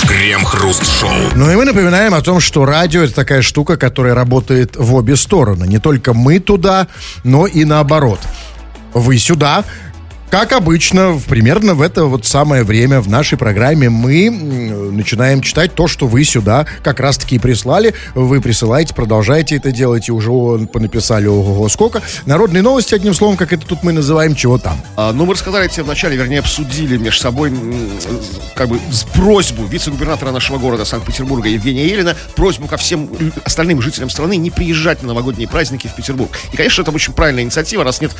[0.08, 1.10] Крем-хруст-шоу.
[1.34, 5.16] Ну и мы напоминаем о том, что радио это такая штука, которая работает в обе
[5.16, 5.66] стороны.
[5.66, 6.88] Не только мы туда,
[7.24, 8.18] но и наоборот.
[8.94, 9.64] Вы сюда.
[10.30, 15.88] Как обычно, примерно в это вот самое время в нашей программе мы начинаем читать то,
[15.88, 17.94] что вы сюда как раз-таки и прислали.
[18.14, 22.02] Вы присылаете, продолжаете это делать, и уже понаписали ого-го сколько.
[22.26, 24.78] Народные новости, одним словом, как это тут мы называем, чего там.
[24.96, 27.50] А, ну, мы рассказали тебе вначале, вернее, обсудили между собой
[28.54, 33.08] как бы с просьбу вице-губернатора нашего города Санкт-Петербурга Евгения Елена, просьбу ко всем
[33.44, 36.30] остальным жителям страны не приезжать на новогодние праздники в Петербург.
[36.52, 38.14] И, конечно, это очень правильная инициатива, раз нет,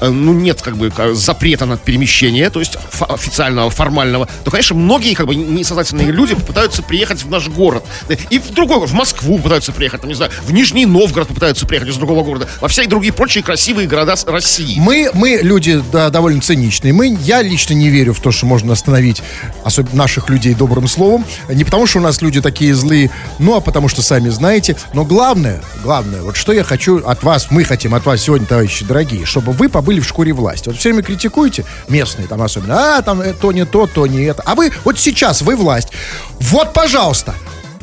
[0.00, 1.14] э, ну, нет как бы ка-
[1.52, 6.82] запрета на перемещение, то есть официального, формального, то, конечно, многие как бы несознательные люди попытаются
[6.82, 7.84] приехать в наш город.
[8.30, 11.90] И в другой в Москву пытаются приехать, там, не знаю, в Нижний Новгород попытаются приехать
[11.90, 14.78] из другого города, во все другие прочие красивые города России.
[14.78, 16.92] Мы, мы люди да, довольно циничные.
[16.92, 19.22] Мы, я лично не верю в то, что можно остановить
[19.64, 21.24] особенно наших людей добрым словом.
[21.48, 24.76] Не потому, что у нас люди такие злые, ну, а потому что сами знаете.
[24.94, 28.84] Но главное, главное, вот что я хочу от вас, мы хотим от вас сегодня, товарищи
[28.84, 30.68] дорогие, чтобы вы побыли в шкуре власти.
[30.68, 31.02] Вот все время
[31.42, 34.42] критикуете, местные там особенно, а, там э, то не то, то не это.
[34.44, 35.88] А вы, вот сейчас вы власть.
[36.40, 37.34] Вот, пожалуйста,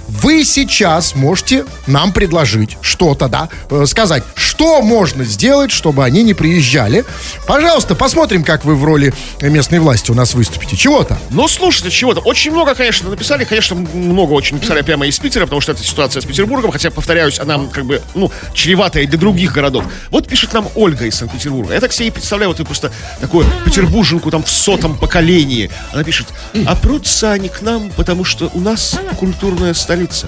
[0.07, 4.23] вы сейчас можете нам предложить что-то, да, э, сказать,
[4.59, 7.05] что можно сделать, чтобы они не приезжали.
[7.47, 10.75] Пожалуйста, посмотрим, как вы в роли местной власти у нас выступите.
[10.75, 11.17] Чего-то.
[11.29, 12.19] Ну, слушайте, чего-то.
[12.19, 13.45] Очень много, конечно, написали.
[13.45, 16.73] Конечно, много очень написали прямо из Питера, потому что это ситуация с Петербургом.
[16.73, 19.85] Хотя, повторяюсь, она как бы, ну, чреватая для других городов.
[20.11, 21.75] Вот пишет нам Ольга из Санкт-Петербурга.
[21.75, 22.91] Я так себе и представляю, вот и просто
[23.21, 25.71] такую петербурженку там в сотом поколении.
[25.93, 26.27] Она пишет,
[26.65, 30.27] а прутся они к нам, потому что у нас культурная столица.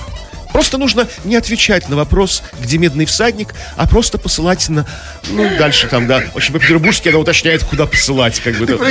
[0.51, 4.85] Просто нужно не отвечать на вопрос, где медный всадник, а просто посылать на...
[5.29, 6.23] Ну, дальше там, да.
[6.33, 8.39] Очень по-петербургски она уточняет, куда посылать.
[8.39, 8.77] Как бы, да.
[8.77, 8.87] То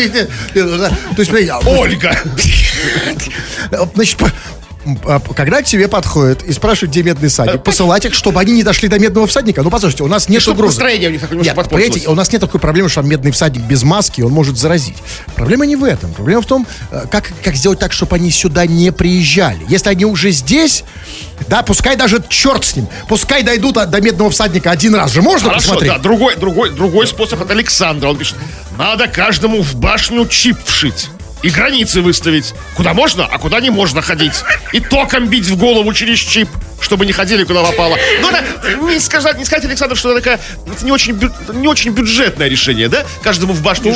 [1.23, 1.33] есть,
[1.66, 2.18] Ольга!
[3.94, 4.18] значит,
[5.37, 8.88] когда к тебе подходят и спрашивают, где медный всадник, посылать их, чтобы они не дошли
[8.88, 9.62] до медного всадника.
[9.62, 10.75] Ну, послушайте, у нас нет чтобы угрозы.
[10.79, 13.31] настроение у них такое немножко Нет, понимаете, у нас нет такой проблемы, что там медный
[13.31, 14.97] всадник без маски, он может заразить.
[15.35, 16.12] Проблема не в этом.
[16.12, 19.61] Проблема в том, э, как, как сделать так, чтобы они сюда не приезжали.
[19.69, 20.85] Если они уже здесь,
[21.49, 25.21] да, пускай даже черт с ним, пускай дойдут от- до медного всадника один раз же,
[25.23, 25.93] можно Хорошо, посмотреть?
[25.93, 28.09] да, другой, другой, другой способ от Александра.
[28.09, 28.37] Он пишет,
[28.79, 31.09] надо каждому в башню чип вшить.
[31.42, 32.55] И границы выставить.
[32.74, 34.42] Куда можно, а куда не можно ходить.
[34.72, 36.48] И током бить в голову через чип,
[36.81, 37.96] чтобы не ходили куда попало.
[38.20, 38.44] Ну, это
[38.92, 40.40] не сказать, не сказать, Александр, что это такая,
[40.72, 43.05] это не очень, бю- не очень бюджетное решение, да?
[43.22, 43.94] Каждому в башню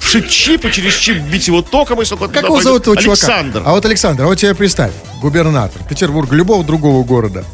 [0.00, 3.26] вшить чип и через чип бить его током, и сколько Как его зовут этого чувака?
[3.26, 3.62] Александр.
[3.64, 7.44] А вот Александр, а вот тебе представь, губернатор Петербурга, любого другого города,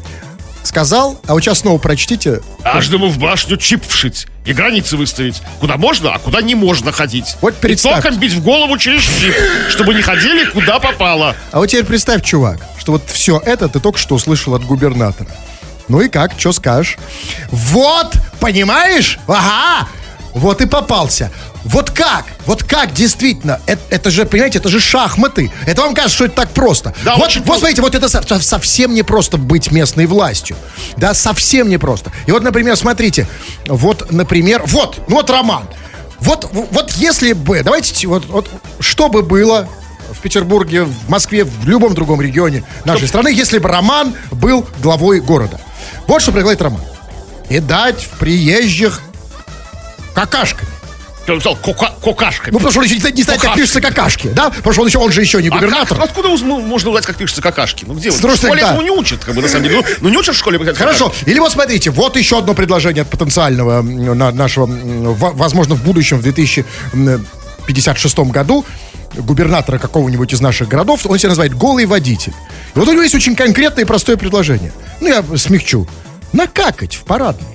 [0.63, 5.41] сказал, а вот сейчас снова прочтите, Каждому в башню чип вшить и границы выставить.
[5.59, 7.35] Куда можно, а куда не можно ходить.
[7.41, 8.01] Вот и представьте.
[8.01, 9.33] током бить в голову через чип,
[9.69, 11.35] чтобы не ходили куда попало.
[11.51, 15.29] а вот теперь представь, чувак, что вот все это ты только что услышал от губернатора.
[15.89, 16.97] Ну и как, что скажешь?
[17.51, 19.19] Вот, понимаешь?
[19.27, 19.87] Ага,
[20.33, 21.31] вот и попался.
[21.63, 22.25] Вот как?
[22.45, 23.61] Вот как действительно?
[23.65, 25.51] Это, это же, понимаете, это же шахматы.
[25.65, 26.93] Это вам кажется, что это так просто.
[27.03, 30.55] Да, вот, вот смотрите, вот это со- совсем не просто быть местной властью.
[30.97, 32.11] Да, совсем не просто.
[32.25, 33.27] И вот, например, смотрите,
[33.67, 35.63] вот, например, вот, ну вот Роман.
[36.19, 39.67] Вот, вот если бы, давайте, вот, вот что бы было
[40.11, 45.19] в Петербурге, в Москве, в любом другом регионе нашей страны, если бы Роман был главой
[45.19, 45.59] города.
[46.07, 46.81] Вот что предлагает Роман.
[47.49, 49.01] И дать в приезжих
[50.13, 50.69] какашками.
[51.25, 52.51] Написал кока- кокашками.
[52.51, 53.59] Ну, потому что он еще не, не знает, как Какашки.
[53.61, 54.49] пишется какашки, да?
[54.49, 55.95] Потому что он еще, он же еще не А губернатор.
[55.97, 56.07] как?
[56.07, 57.85] Откуда ну, можно узнать, как пишется какашки?
[57.87, 58.11] Ну где?
[58.11, 58.67] С В другой стороны, школе да.
[58.73, 59.77] этому не учат, как бы, на самом деле.
[59.77, 60.59] Ну, ну, не учат в школе.
[60.59, 61.05] как Хорошо.
[61.05, 61.29] какашки.
[61.29, 68.17] Или вот смотрите, вот еще одно предложение от потенциального нашего, возможно, в будущем, в 2056
[68.31, 68.65] году,
[69.15, 72.33] губернатора какого-нибудь из наших городов, он себя называет «голый водитель».
[72.75, 74.73] И вот у него есть очень конкретное и простое предложение.
[74.99, 75.87] Ну, я смягчу.
[76.33, 77.47] Накакать в парадный.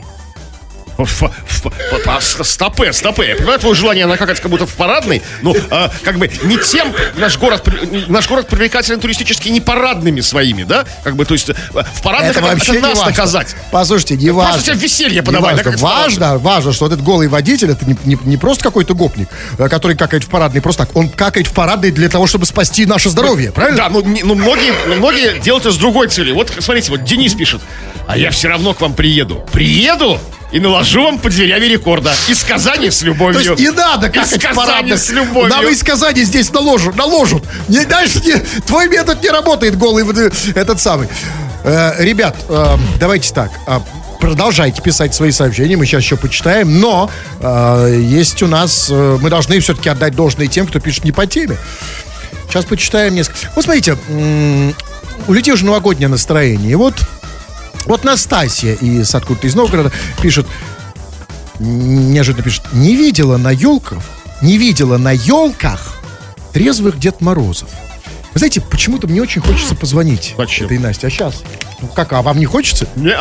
[0.98, 3.28] А, Стопе, стопе.
[3.28, 6.92] Я понимаю твое желание накакать как будто в парадный, но а, как бы не тем
[7.16, 7.68] наш город,
[8.08, 10.84] наш город привлекателен туристически не парадными своими, да?
[11.04, 13.10] Как бы, то есть э, в парадных Это это, вообще это нас важно.
[13.12, 13.54] наказать.
[13.70, 14.62] Послушайте, не Просто важно.
[14.62, 15.64] тебе веселье подавай, важно.
[15.64, 18.94] да, как важно, важно, что вот этот голый водитель, это не, не- не просто какой-то
[18.94, 20.96] гопник, э, который какает в парадный, просто так.
[20.96, 23.76] Он какает в парадный для того, чтобы спасти наше здоровье, правильно?
[23.78, 26.34] Да, ну, не- ну многие, многие делают это с другой целью.
[26.34, 27.60] Вот, смотрите, вот Денис пишет,
[28.08, 29.46] а я все равно к вам приеду.
[29.52, 30.18] Приеду
[30.50, 32.14] и наложу вам под дверями рекорда.
[32.28, 33.34] Из Казани с любовью.
[33.34, 35.50] То есть не надо Из какать в Казани с любовью.
[35.50, 36.96] Нам из Казани здесь наложат.
[36.96, 37.42] наложат.
[37.68, 41.08] Не, дальше не, твой метод не работает, голый э, этот самый.
[41.64, 43.50] Э, ребят, э, давайте так.
[43.66, 43.78] э,
[44.20, 47.08] Продолжайте писать свои сообщения, мы сейчас еще почитаем, но
[47.40, 51.26] э, есть у нас, э, мы должны все-таки отдать должное тем, кто пишет не по
[51.26, 51.56] теме.
[52.48, 53.38] Сейчас почитаем несколько.
[53.54, 53.96] Вот смотрите,
[55.28, 56.72] у людей уже новогоднее настроение.
[56.72, 56.94] И вот,
[57.88, 60.46] вот Настасья из откуда-то из Новгорода пишет,
[61.58, 64.02] неожиданно пишет, не видела на елках,
[64.42, 65.96] не видела на елках
[66.52, 67.70] трезвых Дед Морозов.
[68.34, 70.66] Вы знаете, почему-то мне очень хочется позвонить Зачем?
[70.66, 71.06] этой Насте.
[71.06, 71.42] А сейчас?
[71.80, 72.86] Ну как, а вам не хочется?
[72.94, 73.16] Не,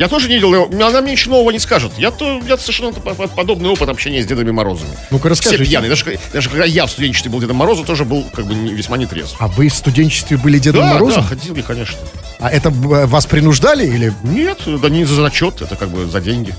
[0.00, 0.52] я тоже не видел,
[0.84, 1.92] она мне ничего нового не скажет.
[1.98, 4.90] Я, то, я совершенно по- по- подобный опыт общения с Дедами Морозами.
[5.10, 5.62] Ну-ка, расскажите.
[5.62, 5.90] Все пьяные.
[5.90, 9.36] Даже, даже когда я в студенчестве был Дедом Морозом, тоже был как бы весьма нетрезв.
[9.38, 11.22] А вы в студенчестве были Дедом да, Морозом?
[11.22, 11.98] да, ходили, конечно.
[12.38, 12.72] А это э,
[13.06, 14.12] вас принуждали или...
[14.22, 16.54] Нет, да не за зачет, это как бы за деньги.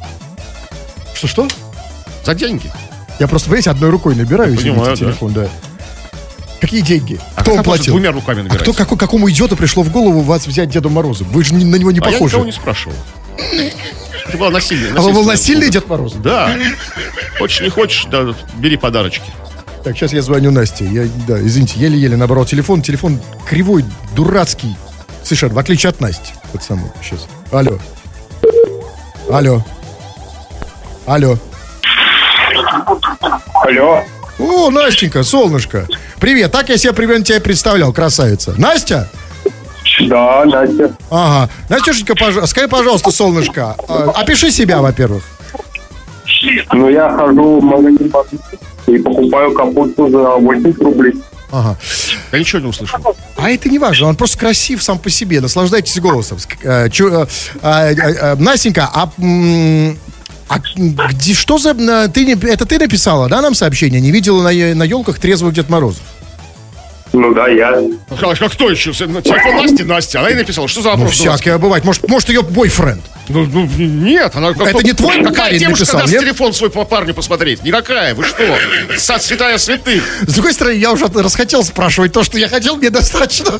[1.16, 1.48] Что-что?
[2.24, 2.72] За деньги.
[3.20, 5.06] Я просто, понимаете, одной рукой набираю, извините, Понимаю, да.
[5.06, 5.48] телефон, да.
[6.60, 7.20] Какие деньги?
[7.36, 7.94] А Кто как платил?
[7.94, 8.62] двумя руками А набирать?
[8.62, 11.28] кто, какой, какому идиоту пришло в голову вас взять Дедом Морозом?
[11.32, 12.34] Вы же на него не А я похожи.
[12.36, 12.96] никого не спрашивал.
[14.28, 15.00] Это было насильно.
[15.00, 16.14] А вы был насильный Дед Мороз?
[16.14, 16.56] Да.
[17.38, 19.32] Хочешь, не хочешь, да, бери подарочки.
[19.84, 20.86] Так, сейчас я звоню Насте.
[20.86, 22.82] Я, да, извините, еле-еле набрал телефон.
[22.82, 23.84] Телефон кривой,
[24.16, 24.76] дурацкий.
[25.24, 26.34] Совершенно, в отличие от Насти.
[26.54, 27.28] Вот самый, сейчас.
[27.52, 27.80] Алло.
[29.30, 29.66] Алло.
[31.06, 31.38] Алло.
[33.56, 34.04] Алло.
[34.40, 35.88] О, Настенька, солнышко.
[36.20, 38.54] Привет, так я себе примерно тебя представлял, красавица.
[38.58, 39.10] Настя?
[40.00, 40.92] Да, Настя.
[41.10, 41.50] Ага.
[41.70, 42.36] Настюшенька, пож...
[42.50, 45.24] скажи, пожалуйста, солнышко, а, опиши себя, во-первых.
[46.72, 48.12] Ну, я хожу в магазин
[48.88, 51.14] и покупаю капусту за 80 рублей.
[51.52, 51.78] Ага.
[52.32, 53.00] Я ничего не услышал.
[53.38, 55.42] А это не важно, он просто красив сам по себе.
[55.42, 56.38] Наслаждайтесь голосом.
[56.64, 57.28] Э, чё, э,
[57.62, 59.12] а, а, Настенька, а,
[60.48, 60.60] а
[61.10, 61.74] где, что за...
[62.10, 64.02] Ты, не- это ты написала, да, нам сообщение?
[64.02, 66.04] Не видела на, на елках трезвых Дед Морозов?
[67.14, 67.70] Ну да, я.
[68.10, 68.94] А кто еще?
[68.94, 70.20] Телефон Насти, Настя.
[70.22, 71.20] Она и написала, что за Ну, вопрос?
[71.22, 71.36] у вас?
[71.42, 71.84] всякое бывает.
[71.84, 73.02] Может, может ее бойфренд?
[73.30, 74.50] Ну, ну, нет, она...
[74.50, 76.22] Это не твой Какая парень девушка написал, даст нет?
[76.24, 77.64] телефон свой по парню посмотреть?
[77.64, 78.44] Никакая, вы что?
[78.98, 80.04] Са- Святая святых.
[80.28, 83.60] С другой стороны, я уже расхотел спрашивать то, что я хотел, мне достаточно.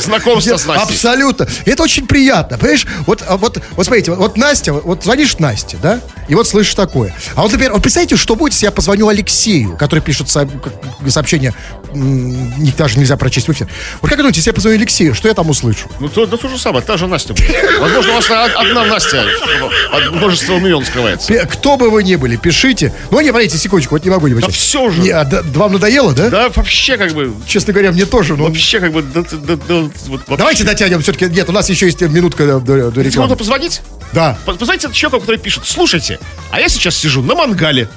[0.00, 0.82] Знакомство с Настей.
[0.84, 1.46] Абсолютно.
[1.64, 2.86] Это очень приятно, понимаешь?
[3.06, 7.14] Вот, а вот, вот смотрите, вот, Настя, вот, звонишь Насте, да, и вот слышишь такое.
[7.36, 10.72] А вот, например, вот представьте, что будет, если я позвоню Алексею, который пишет со- как-
[11.10, 11.54] сообщение,
[11.92, 13.66] не- даже нельзя прочесть в эфир.
[14.02, 15.88] Вот как думаете, если я позвоню Алексею, что я там услышу?
[16.00, 17.34] Ну, то, да то же самое, та же Настя.
[17.80, 19.24] Возможно, у вас од- одна Настя
[19.90, 21.32] под множеством имен скрывается.
[21.46, 22.92] Кто бы вы ни были, пишите.
[23.10, 25.00] Ну, не, подождите, секундочку, вот не могу не Да все же.
[25.00, 26.28] Не, а, да, вам надоело, да?
[26.28, 28.36] Да, вообще как бы, Честно говоря, мне тоже.
[28.36, 28.44] Но...
[28.44, 30.36] вообще как бы, да, да, да, вот вообще.
[30.36, 31.24] Давайте дотянем все-таки.
[31.26, 33.10] Нет, у нас еще есть минутка до, до- рекламы.
[33.12, 33.80] кому-то позвонить,
[34.12, 34.36] Да.
[34.44, 36.18] по- позвоните человеку, который пишет, слушайте,
[36.50, 37.88] а я сейчас сижу на мангале.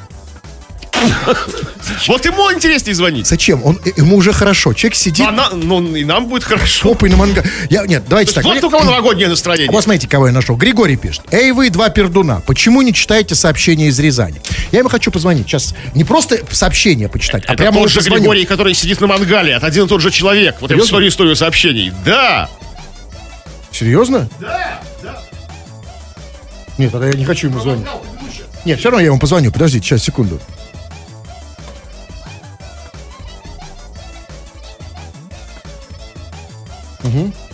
[2.07, 3.27] Вот ему интереснее звонить.
[3.27, 3.63] Зачем?
[3.65, 4.73] Он, э, ему уже хорошо.
[4.73, 6.89] Человек сидит А на- ну, и нам будет хорошо.
[6.89, 7.43] попой на манга.
[7.69, 8.43] Я, нет, давайте так.
[8.43, 9.71] Вот у кого новогоднее настроение.
[9.71, 10.55] Вот смотрите, кого я нашел.
[10.57, 11.21] Григорий пишет.
[11.31, 14.41] Эй, вы, два пердуна, почему не читаете сообщения из Рязани?
[14.71, 15.47] Я ему хочу позвонить.
[15.47, 18.21] Сейчас не просто сообщение почитать, а Это прямо тот вот же позвоню.
[18.21, 19.53] Григорий, который сидит на мангале.
[19.53, 20.57] Это один и тот же человек.
[20.59, 20.81] Вот я Серьезно?
[20.87, 21.93] посмотрю историю сообщений.
[22.05, 22.49] Да.
[23.71, 24.29] Серьезно?
[24.39, 25.21] Да, да.
[26.77, 27.85] Нет, тогда я не хочу ему звонить.
[28.65, 29.51] Нет, все равно я ему позвоню.
[29.51, 30.39] Подождите, сейчас, секунду.
[37.03, 37.46] Mm-hmm.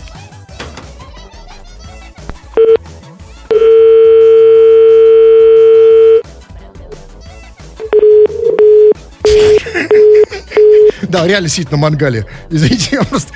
[11.14, 12.26] Да, реально сидит на мангале.
[12.50, 13.32] Извините, я просто...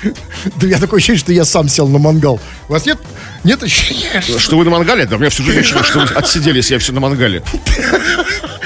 [0.57, 2.37] Да я такое ощущение, что я сам сел на мангал.
[2.67, 2.97] У вас нет,
[3.45, 4.21] нет ощущения?
[4.21, 5.05] что- вы на мангале?
[5.05, 7.41] Да, у меня всю жизнь ощущение, что вы отсиделись, я все на мангале.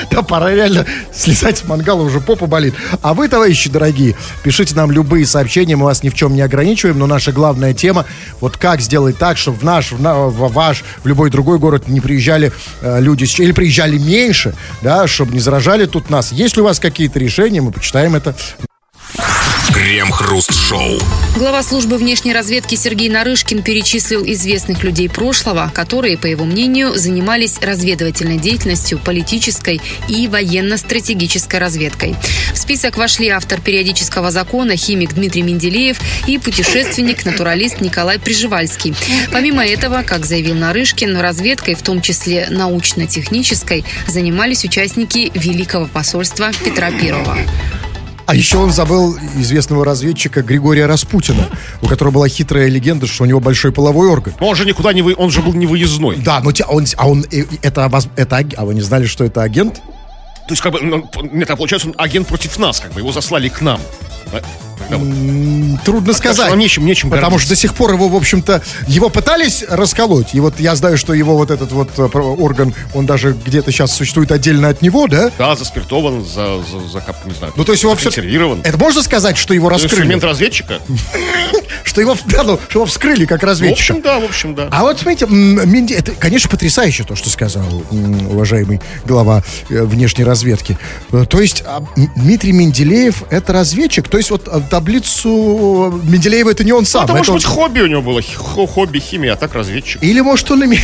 [0.10, 2.73] Да, пора реально слезать с мангала, уже попа болит.
[3.04, 6.97] А вы, товарищи дорогие, пишите нам любые сообщения, мы вас ни в чем не ограничиваем,
[6.97, 8.06] но наша главная тема,
[8.41, 11.88] вот как сделать так, чтобы в наш, в, на- в ваш, в любой другой город
[11.88, 16.32] не приезжали э, люди, или приезжали меньше, да, чтобы не заражали тут нас.
[16.32, 18.36] Есть ли у вас какие-то решения, мы почитаем это.
[19.73, 20.99] Крем-хруст-шоу.
[21.36, 27.57] Глава службы внешней разведки Сергей Нарышкин перечислил известных людей прошлого, которые, по его мнению, занимались
[27.59, 32.15] разведывательной деятельностью, политической и военно-стратегической разведкой.
[32.53, 38.93] В список вошли автор периодического закона, химик Дмитрий Менделеев и путешественник-натуралист Николай Приживальский.
[39.31, 46.91] Помимо этого, как заявил Нарышкин, разведкой, в том числе научно-технической, занимались участники Великого посольства Петра
[46.91, 47.39] Первого.
[48.25, 51.49] А еще он забыл известного разведчика Григория Распутина,
[51.81, 54.33] у которого была хитрая легенда, что у него большой половой орган.
[54.39, 56.17] Но он же никуда не вы, он же был не выездной.
[56.17, 59.23] Да, но те- он, а он, э, это, воз- это, а вы не знали, что
[59.25, 59.81] это агент?
[60.47, 63.12] То есть, как бы, ну, нет, а получается, он агент против нас, как бы, его
[63.12, 63.79] заслали к нам.
[64.32, 64.43] Вот-
[65.86, 66.49] Трудно что сказать.
[66.49, 67.45] нам нечем- нечем Потому гордиться.
[67.45, 70.34] что до сих пор его, в общем-то, его пытались расколоть.
[70.36, 73.93] И вот я знаю, что его вот этот вот э, орган, он даже где-то сейчас
[73.95, 75.32] существует отдельно от него, да?
[75.38, 77.53] Да, заспиртован, за, за, за кап- не знаю.
[77.56, 78.10] Ну, то есть его все...
[78.10, 79.93] Это можно сказать, что его раскрыли?
[79.93, 80.79] Инструмент разведчика?
[81.86, 83.93] Что его, да, ну, что его вскрыли как В разведчика?
[83.93, 84.67] общем, да, в общем, да.
[84.71, 85.27] А вот, смотрите,
[85.95, 90.77] это, конечно, потрясающе то, что сказал уважаемый глава э, внешней разведки.
[91.11, 91.83] Э, То есть а,
[92.15, 94.07] Дмитрий Менделеев это разведчик.
[94.07, 97.03] То есть вот а, таблицу Менделеева это не он сам.
[97.03, 98.21] Это, это может он- быть, хобби у него было.
[98.21, 100.01] хо- Хобби химия, а так разведчик.
[100.03, 100.79] Или может он име-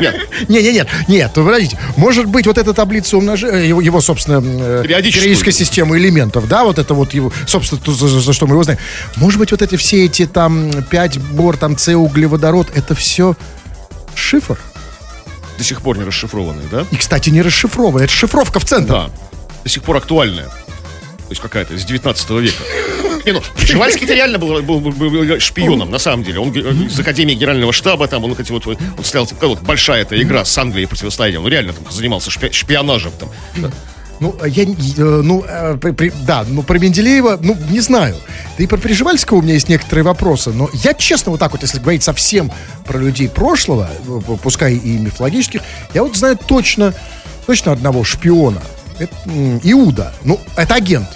[0.00, 0.14] Нет,
[0.48, 1.78] Не, не, нет, нет, ну, подождите.
[1.96, 6.78] Может быть, вот эта таблица умножения, его, его собственно, э, периодическая система элементов, да, вот
[6.78, 8.78] это вот его, собственно, то, за, за что мы его знаем.
[9.16, 13.34] Может быть, вот эти все эти там 5 бор, там С, углеводород, это все
[14.14, 14.58] шифр?
[15.62, 16.84] До сих пор не расшифрованный, да?
[16.90, 18.04] И, кстати, не расшифровывая.
[18.04, 18.92] Это шифровка в центр.
[18.92, 19.10] Да.
[19.62, 20.46] До сих пор актуальная.
[20.46, 22.62] То есть какая-то из 19 века.
[23.24, 26.40] Не, ну, Пржевальский-то реально был, был- был- был шпионом, на самом деле.
[26.40, 30.20] Он ге- из Академии Генерального штаба, там, он, эти вот, он стоял, вот большая эта
[30.20, 31.42] игра с Англией противостоянием.
[31.44, 33.12] Он реально там занимался шпи- шпионажем.
[33.20, 33.30] Там.
[34.20, 38.14] Ну, я, не- э, ну, э, при- да, ну, про Менделеева, ну, не знаю.
[38.56, 41.62] Да и про Приживальского у меня есть некоторые вопросы, но я честно вот так вот,
[41.62, 42.52] если говорить совсем
[42.84, 45.60] про людей прошлого, э, пускай и мифологических,
[45.94, 46.94] я вот знаю точно,
[47.46, 48.62] точно одного шпиона.
[48.98, 49.14] Это
[49.64, 50.12] Иуда.
[50.22, 51.08] Ну, это агент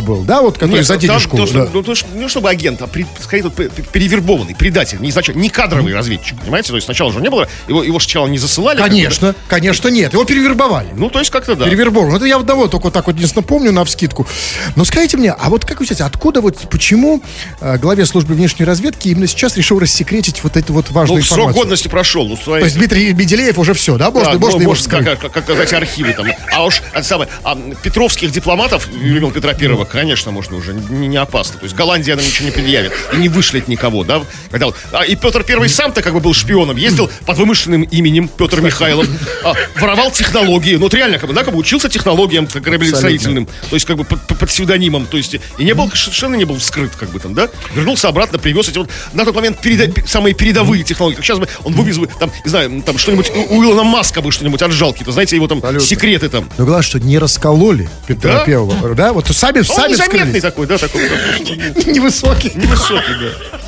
[0.00, 1.36] был, да, вот, который Нет, за там денежку.
[1.36, 1.70] то, что- да.
[1.72, 5.10] ну, то, что- не чтобы агент, а при- скорее тут пе- пе- перевербованный, предатель, не,
[5.10, 6.68] изначально, не кадровый разведчик, понимаете?
[6.70, 8.78] То есть сначала же не было, его, его сначала не засылали.
[8.78, 10.12] как бы, Конечно, конечно, нет.
[10.12, 10.88] Его перевербовали.
[10.96, 11.64] Ну, то есть как-то да.
[11.66, 12.14] Перевербован.
[12.14, 14.26] Это я одного только вот так вот единственно помню на вскидку.
[14.76, 17.22] Но скажите мне, а вот как вы считаете, откуда вот, почему
[17.60, 21.38] э, главе службы внешней разведки именно сейчас решил рассекретить вот эту вот важную Ну, срок
[21.38, 21.62] информацию?
[21.62, 22.26] годности прошел.
[22.28, 24.10] Ну, То есть Дмитрий Менделеев уже все, да?
[24.10, 25.04] Можно, Да, можно ну, может, вскрыть?
[25.04, 26.26] как, как, как сказать, архивы там.
[26.52, 31.16] А уж это самое, а, петровских дипломатов времен Петра Первого, конечно, можно уже не, не
[31.16, 31.58] опасно.
[31.58, 34.22] То есть Голландия нам ничего не предъявит и не вышлет никого, да?
[34.50, 38.28] Когда вот, а, и Петр Первый сам-то как бы был шпионом, ездил под вымышленным именем
[38.28, 39.06] Петр Михайлов,
[39.44, 40.74] а, воровал технологии.
[40.74, 43.96] Ну, вот реально, как бы, да, как бы учился технологиям как кораблестроительным, то есть как
[43.96, 47.18] бы под, под- псевдонимом, то есть и не был, совершенно не был вскрыт, как бы
[47.20, 47.48] там, да?
[47.74, 51.16] Вернулся обратно, привез эти вот на тот момент переда- пе- самые передовые технологии.
[51.16, 54.20] Как сейчас бы он вывез бы, там, не знаю, там что-нибудь, у, у Илона Маска
[54.22, 56.48] бы что-нибудь отжал, какие-то, знаете, его там секреты там.
[56.58, 58.44] Но главное, что не раскололи Петра Да?
[58.44, 59.12] Первого, да?
[59.12, 60.42] Вот сами, Он сами незаметный вскрылись.
[60.42, 61.00] такой, да, такой.
[61.92, 62.52] Невысокий.
[62.54, 63.58] Невысокий, да.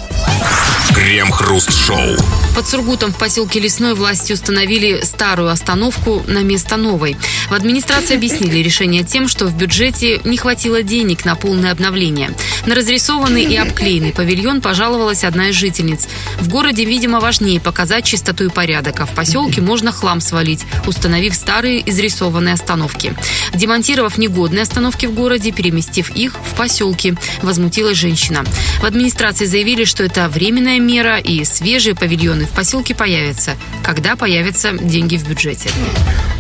[0.95, 2.17] Крем-хруст-шоу.
[2.55, 7.19] Под Сургутом в поселке Лесной власти установили старую остановку на место новой.
[7.51, 12.35] В администрации объяснили решение тем, что в бюджете не хватило денег на полное обновление.
[12.65, 16.09] На разрисованный и обклеенный павильон пожаловалась одна из жительниц.
[16.41, 21.35] В городе, видимо, важнее показать чистоту и порядок, а в поселке можно хлам свалить, установив
[21.35, 23.15] старые изрисованные остановки.
[23.53, 28.45] Демонтировав негодные остановки в городе, переместив их в поселки, возмутилась женщина.
[28.81, 33.53] В администрации заявили, что это временная мера и свежие павильоны в поселке появятся,
[33.83, 35.71] когда появятся деньги в бюджете.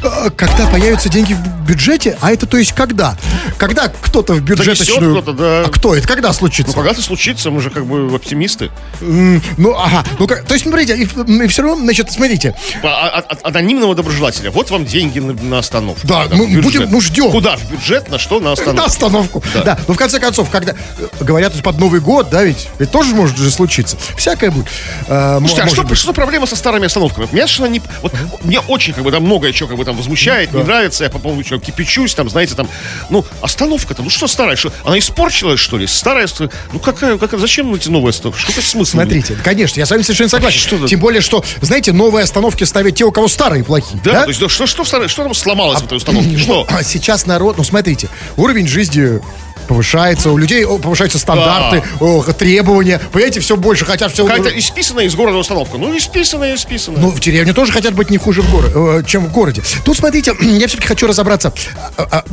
[0.03, 2.17] А, Когда появятся деньги в бюджете?
[2.21, 3.17] А это то есть когда?
[3.59, 5.13] Когда кто-то в бюджеточную...
[5.13, 5.63] кто-то, да.
[5.67, 6.07] А кто это?
[6.07, 6.73] Когда случится?
[6.77, 8.71] Ну, когда-то случится, мы же как бы оптимисты.
[9.01, 10.05] М, Ну, ага.
[10.19, 12.55] Ну, как- то есть, смотрите, и, все равно, значит, смотрите.
[12.83, 14.51] А- а- От анонимного доброжелателя.
[14.51, 16.01] Вот вам деньги на, на остановку.
[16.07, 16.37] Да, Куда?
[16.37, 17.31] мы будем- ну, ждем.
[17.31, 17.57] Куда?
[17.57, 18.09] В бюджет?
[18.11, 18.39] На что?
[18.41, 18.81] На остановку.
[18.81, 19.43] На остановку.
[19.65, 19.79] Да.
[19.89, 23.37] Ну, в конце концов, когда э, говорят под Новый год, да, ведь, ведь тоже может
[23.39, 23.76] же случиться.
[24.17, 24.67] Всякое будет.
[25.09, 25.99] Мо- Слушайте, а что, быть.
[25.99, 27.29] что проблема со старыми остановками?
[27.33, 27.83] Меня совершенно не...
[28.03, 28.13] Вот,
[28.43, 31.19] мне очень, как бы, там многое, что, как бы, там возмущает, не нравится, я по
[31.19, 32.69] поводу чего кипячусь, там, знаете, там,
[33.11, 35.87] ну, остановка-то, ну, что старая, что, она испорчилась, что ли?
[35.87, 38.41] Старая, ст- ну, какая, какая, зачем эти новые остановки?
[38.41, 38.93] Что-то смысл?
[38.93, 40.59] Смотрите, конечно, я с вами совершенно согласен.
[40.59, 40.87] Что?
[40.89, 44.01] Тем более, что, знаете, новые остановки ставят те, у кого старые плохие.
[44.05, 46.37] Да, то есть, да, что, что, старой- что там сломалось в этой установке?
[46.39, 46.67] Что?
[46.71, 49.21] А сейчас народ, ну смотрите, уровень жизни
[49.67, 54.27] повышается, у людей повышаются стандарты, о, требования, понимаете, все больше хотят все...
[54.27, 55.79] Какая-то исписанная из города установка.
[55.79, 57.01] Ну, исписанная, исписанная.
[57.01, 59.63] Ну, в деревне тоже хотят быть не хуже, в горо- э, чем в городе.
[59.85, 61.53] Тут, смотрите, я все-таки хочу разобраться.
[61.97, 62.25] А, а,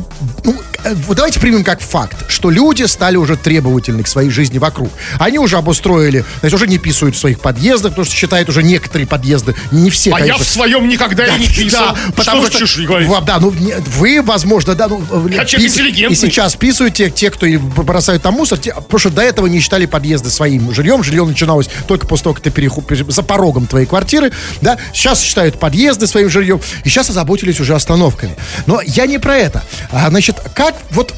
[0.44, 0.54] ну,
[0.84, 4.90] э, давайте примем как факт, что люди стали уже требовательны к своей жизни вокруг.
[5.18, 9.06] Они уже обустроили, значит, уже не писают в своих подъездах, потому что считают уже некоторые
[9.06, 10.44] подъезды, не все, а я конечно.
[10.44, 11.94] в своем никогда и не писал.
[11.94, 12.78] Да, что потому за что, чушь
[13.24, 13.54] да, ну
[13.98, 16.12] вы, возможно, да, ну Я человек пис- интеллигентный.
[16.12, 19.60] и сейчас писаете те, кто и бросают там мусор, те- потому что до этого не
[19.60, 23.86] считали подъезды своим жильем, жилье начиналось только после того, как ты переход за порогом твоей
[23.86, 28.36] квартиры, да, сейчас считают подъезды своим жильем, и сейчас озаботились уже остановками.
[28.66, 29.62] Но я не про это.
[29.90, 31.14] А, значит, как вот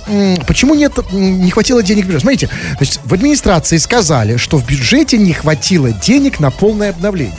[0.47, 2.07] почему нет не хватило денег?
[2.21, 7.35] Смотрите, значит, в администрации сказали, что в бюджете не хватило денег на полное обновление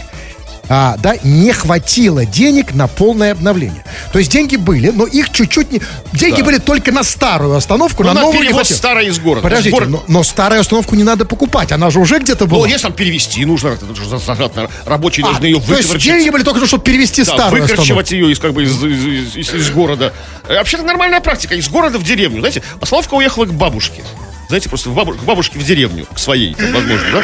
[0.69, 3.83] а, да, не хватило денег на полное обновление.
[4.11, 5.81] То есть деньги были, но их чуть-чуть не...
[6.13, 8.77] Деньги были только на старую остановку, Ну, на на новую не хватило.
[8.77, 9.43] старой из города.
[9.43, 12.67] Подождите, Город- но, но старую остановку не надо покупать, она же уже где-то Ну, была.
[12.67, 15.97] если там перевести нужно, это же за- затрат на- рабочие А, должны ее то есть
[15.97, 17.71] деньги были только, чтобы перевести Да, старую остановку.
[17.93, 20.13] выкручивать ее из, как бы, из, из- из- из города.
[20.47, 21.55] Э, Вообще-то нормальная практика.
[21.55, 22.39] Из города в деревню.
[22.39, 24.03] Знаете, остановка уехала к бабушке.
[24.47, 27.23] Знаете, просто в к бабушке в деревню, к своей, там, возможно, да?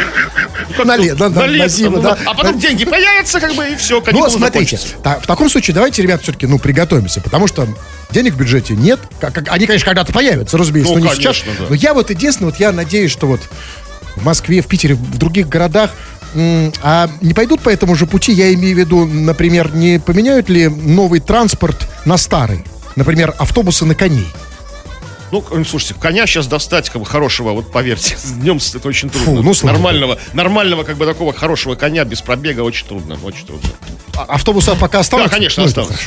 [0.78, 2.18] Ну, На тут, ле- да, на лето, зиму, ну, да.
[2.26, 6.02] А потом деньги появятся, как бы, и все, Ну, смотрите, та- в таком случае давайте,
[6.02, 7.68] ребят, все-таки, ну, приготовимся, потому что
[8.12, 9.00] денег в бюджете нет.
[9.22, 11.58] Как- как- они, конечно, когда-то появятся, разумеется, Ну, но не конечно, сейчас.
[11.60, 11.66] да.
[11.70, 13.40] Но я вот единственное, вот я надеюсь, что вот
[14.18, 15.92] в Москве, в Питере, в других городах
[16.36, 20.68] а не пойдут по этому же пути, я имею в виду, например, не поменяют ли
[20.68, 22.64] новый транспорт на старый?
[22.96, 24.28] Например, автобусы на коней.
[25.34, 29.42] Ну, слушайте, коня сейчас достать, как бы, хорошего, вот поверьте, днем это очень трудно.
[29.42, 33.68] ну, слава нормального, нормального, как бы, такого хорошего коня без пробега очень трудно, очень трудно.
[34.16, 35.32] А- Автобусы пока Да, останутся?
[35.32, 35.98] конечно, Ну, осталось.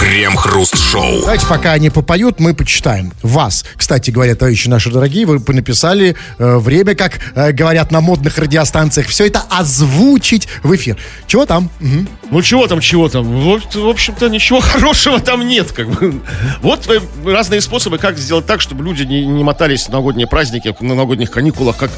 [0.00, 1.20] Крем-хруст-шоу.
[1.20, 3.12] Давайте, пока они попоют, мы почитаем.
[3.22, 8.36] Вас, кстати говоря, товарищи наши дорогие, вы написали э, время, как э, говорят на модных
[8.38, 10.96] радиостанциях, все это озвучить в эфир.
[11.28, 11.70] Чего там?
[11.78, 12.08] Мгм.
[12.30, 13.24] Ну чего там, чего там?
[13.40, 15.72] В общем-то, ничего хорошего там нет.
[15.72, 16.20] Как бы.
[16.62, 20.74] Вот э, разные способы, как сделать так, чтобы люди не, не мотались в новогодние праздники,
[20.80, 21.90] на новогодних каникулах, как,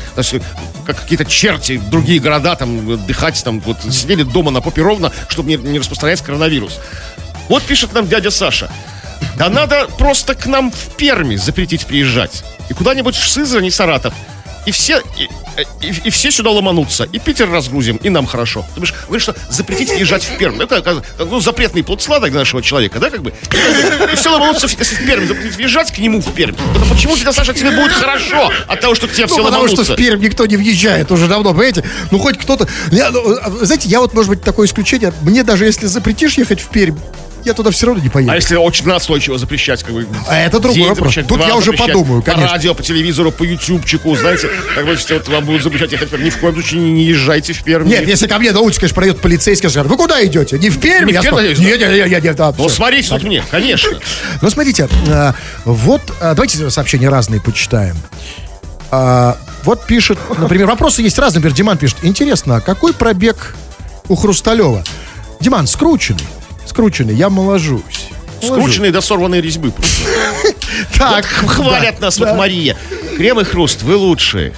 [0.87, 5.51] как какие-то черти, другие города, там, отдыхать, там, вот, сидели дома на попе ровно, чтобы
[5.51, 6.81] не, не распространять коронавирус.
[7.49, 8.71] Вот пишет нам дядя Саша.
[9.37, 12.45] Да надо просто к нам в Перми запретить приезжать.
[12.71, 14.15] И куда-нибудь в Сызрань Саратов.
[14.65, 15.25] И все, и,
[15.85, 17.05] и- и все сюда ломанутся.
[17.13, 18.61] И Питер разгрузим, и нам хорошо.
[18.75, 20.61] Ты говоришь, говоришь, что запретить въезжать в Пермь.
[20.63, 23.33] Это ну, запретный плод сладок нашего человека, да, как бы?
[24.13, 26.55] И, все ломанутся, в- если в Пермь запретить въезжать к нему в Пермь.
[26.77, 29.67] Это почему тебе, Саша, тебе будет хорошо от того, что к тебе Ну, все потому
[29.67, 29.95] что ломанутся?
[29.95, 31.85] в Пермь никто не въезжает уже давно, понимаете?
[32.13, 32.69] Ну, хоть кто-то...
[32.93, 35.13] Я, ну, а, знаете, я вот, может быть, такое исключение.
[35.23, 36.97] Мне даже если запретишь ехать в Пермь,
[37.45, 38.33] я туда все равно не поеду.
[38.33, 40.07] А если очень настойчиво запрещать, как бы...
[40.29, 41.15] А это другой вопрос.
[41.27, 42.53] Тут я уже подумаю, По конечно.
[42.53, 46.11] радио, по телевизору, по ютубчику, знаете, как бы все вот вам будут запрещать ехать в
[46.11, 46.25] Пермь.
[46.25, 47.87] Ни в коем случае не, не езжайте в Пермь.
[47.87, 50.59] Нет, если ко мне на улице, конечно, пройдет полицейский, скажет, вы куда идете?
[50.59, 51.07] Не в Пермь?
[51.07, 51.59] Не в Я Пермь, скажу, надеюсь?
[51.59, 53.99] Нет, нет, нет, нет, да, Ну, смотрите тут мне, конечно.
[54.41, 55.33] Ну, смотрите, э,
[55.65, 57.97] вот, э, давайте сообщения разные почитаем.
[58.91, 61.39] А, вот пишет, например, вопросы есть разные.
[61.41, 63.55] Например, Диман пишет, интересно, а какой пробег
[64.09, 64.85] у Хрусталева?
[65.41, 66.27] Диман, скрученный.
[66.67, 68.09] Скрученный, я моложусь.
[68.43, 70.03] Скрученные до сорванной резьбы просто.
[70.99, 72.35] Так, Хвалят нас, вот.
[72.35, 72.77] Мария.
[73.17, 74.53] Крем и хруст, вы лучшие.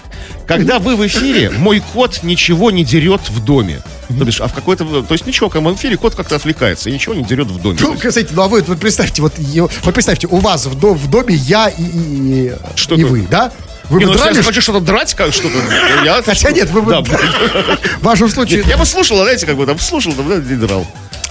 [0.46, 3.80] Когда вы в эфире, мой кот ничего не дерет в доме.
[4.08, 5.02] То бишь, а в какой-то...
[5.02, 7.60] То есть ничего, когда мы в эфире, кот как-то отвлекается и ничего не дерет в
[7.60, 7.78] доме.
[7.80, 11.10] Ну, кстати, ну а вы вот представьте, вот, вот представьте, у вас в, до- в
[11.10, 13.52] доме я и, и, Что и вы, да?
[13.90, 14.36] Вы Не, бы ну, если дрались?
[14.38, 15.58] я хочу что-то драть, как что-то...
[16.04, 16.90] Я, Хотя нет, вы бы...
[16.90, 18.58] Да, В вашем случае...
[18.58, 20.86] Нет, я бы слушал, знаете, как бы там слушал, там, да, не драл.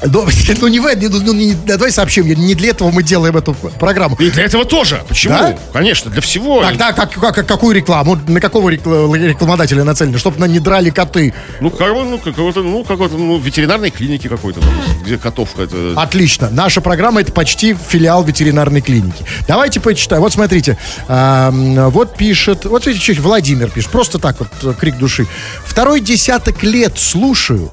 [0.06, 0.28] Ну,
[0.62, 4.16] ну, не вы, не- ну, не- давай сообщим, не для этого мы делаем эту программу.
[4.18, 5.02] И для этого тоже.
[5.08, 5.34] Почему?
[5.38, 5.58] Да?
[5.72, 6.62] Конечно, для всего.
[6.62, 8.20] Тогда как, как- какую рекламу?
[8.28, 10.18] На какого рекла- рекламодателя нацелены?
[10.18, 11.34] Чтобы на не драли коты.
[11.62, 14.72] Ну, как, ну, какого-то, ну, какой-то, ну, ветеринарной клиники какой-то, там,
[15.06, 15.94] где котовка это...
[15.96, 16.50] Отлично.
[16.52, 19.24] Наша программа это почти филиал ветеринарной клиники.
[19.48, 20.22] Давайте почитаем.
[20.22, 20.78] Вот смотрите.
[21.08, 22.43] Вот пишет.
[22.48, 23.92] Вот видите, чуть Владимир пишет.
[23.92, 25.28] Просто так вот э, крик души.
[25.66, 27.72] Второй десяток лет слушаю.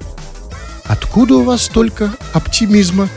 [0.85, 3.09] Откуда у вас столько оптимизма?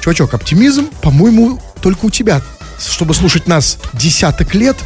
[0.00, 2.42] Чувачок, оптимизм, по-моему, только у тебя.
[2.78, 4.76] Чтобы слушать нас десяток лет,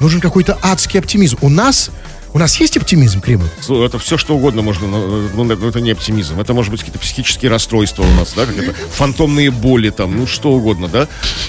[0.00, 1.38] нужен какой-то адский оптимизм.
[1.40, 1.90] У нас,
[2.32, 3.48] у нас есть оптимизм, Кремов?
[3.68, 6.40] Ну, Это все что угодно можно, но ну, это это не оптимизм.
[6.40, 10.50] Это может быть какие-то психические расстройства у нас, да, какие-то фантомные боли, там, ну что
[10.50, 11.06] угодно, да,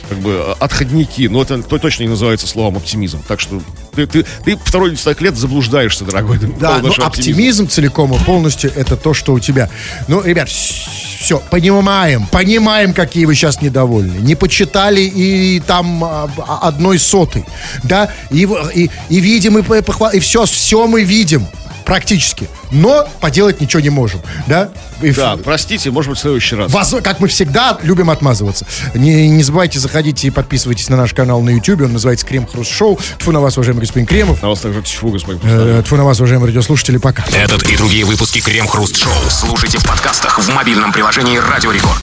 [0.10, 1.28] как бы а, отходники.
[1.28, 3.24] Но это то точно не называется словом оптимизм.
[3.28, 3.62] Так что
[3.96, 6.38] ты, ты, ты второй десяток лет заблуждаешься, дорогой.
[6.60, 9.70] Да, но нашего оптимизм целиком и полностью это то, что у тебя.
[10.08, 14.18] Ну, ребят, все, понимаем, понимаем, какие вы сейчас недовольны.
[14.20, 17.46] Не почитали и там а, а, одной сотой,
[17.84, 21.48] да, и, и, и видим, и, похва- и все, все мы видим
[21.86, 24.70] практически, но поделать ничего не можем, да.
[25.02, 26.72] И в- Да, простите, может быть, в следующий раз.
[26.72, 28.66] Воз- как мы всегда любим отмазываться.
[28.94, 31.82] Не, не забывайте, заходите и подписывайтесь на наш канал на YouTube.
[31.82, 33.00] Он называется Крем Хруст Шоу.
[33.20, 34.42] Тьфу на вас, уважаемый господин Кремов.
[34.42, 35.40] На вас также тьфу, господин.
[35.44, 36.98] Э, Тьфу на вас, уважаемые радиослушатели.
[36.98, 37.24] Пока.
[37.34, 41.94] Этот и другие выпуски Крем Хруст Шоу слушайте в подкастах в мобильном приложении Радио Рекорд.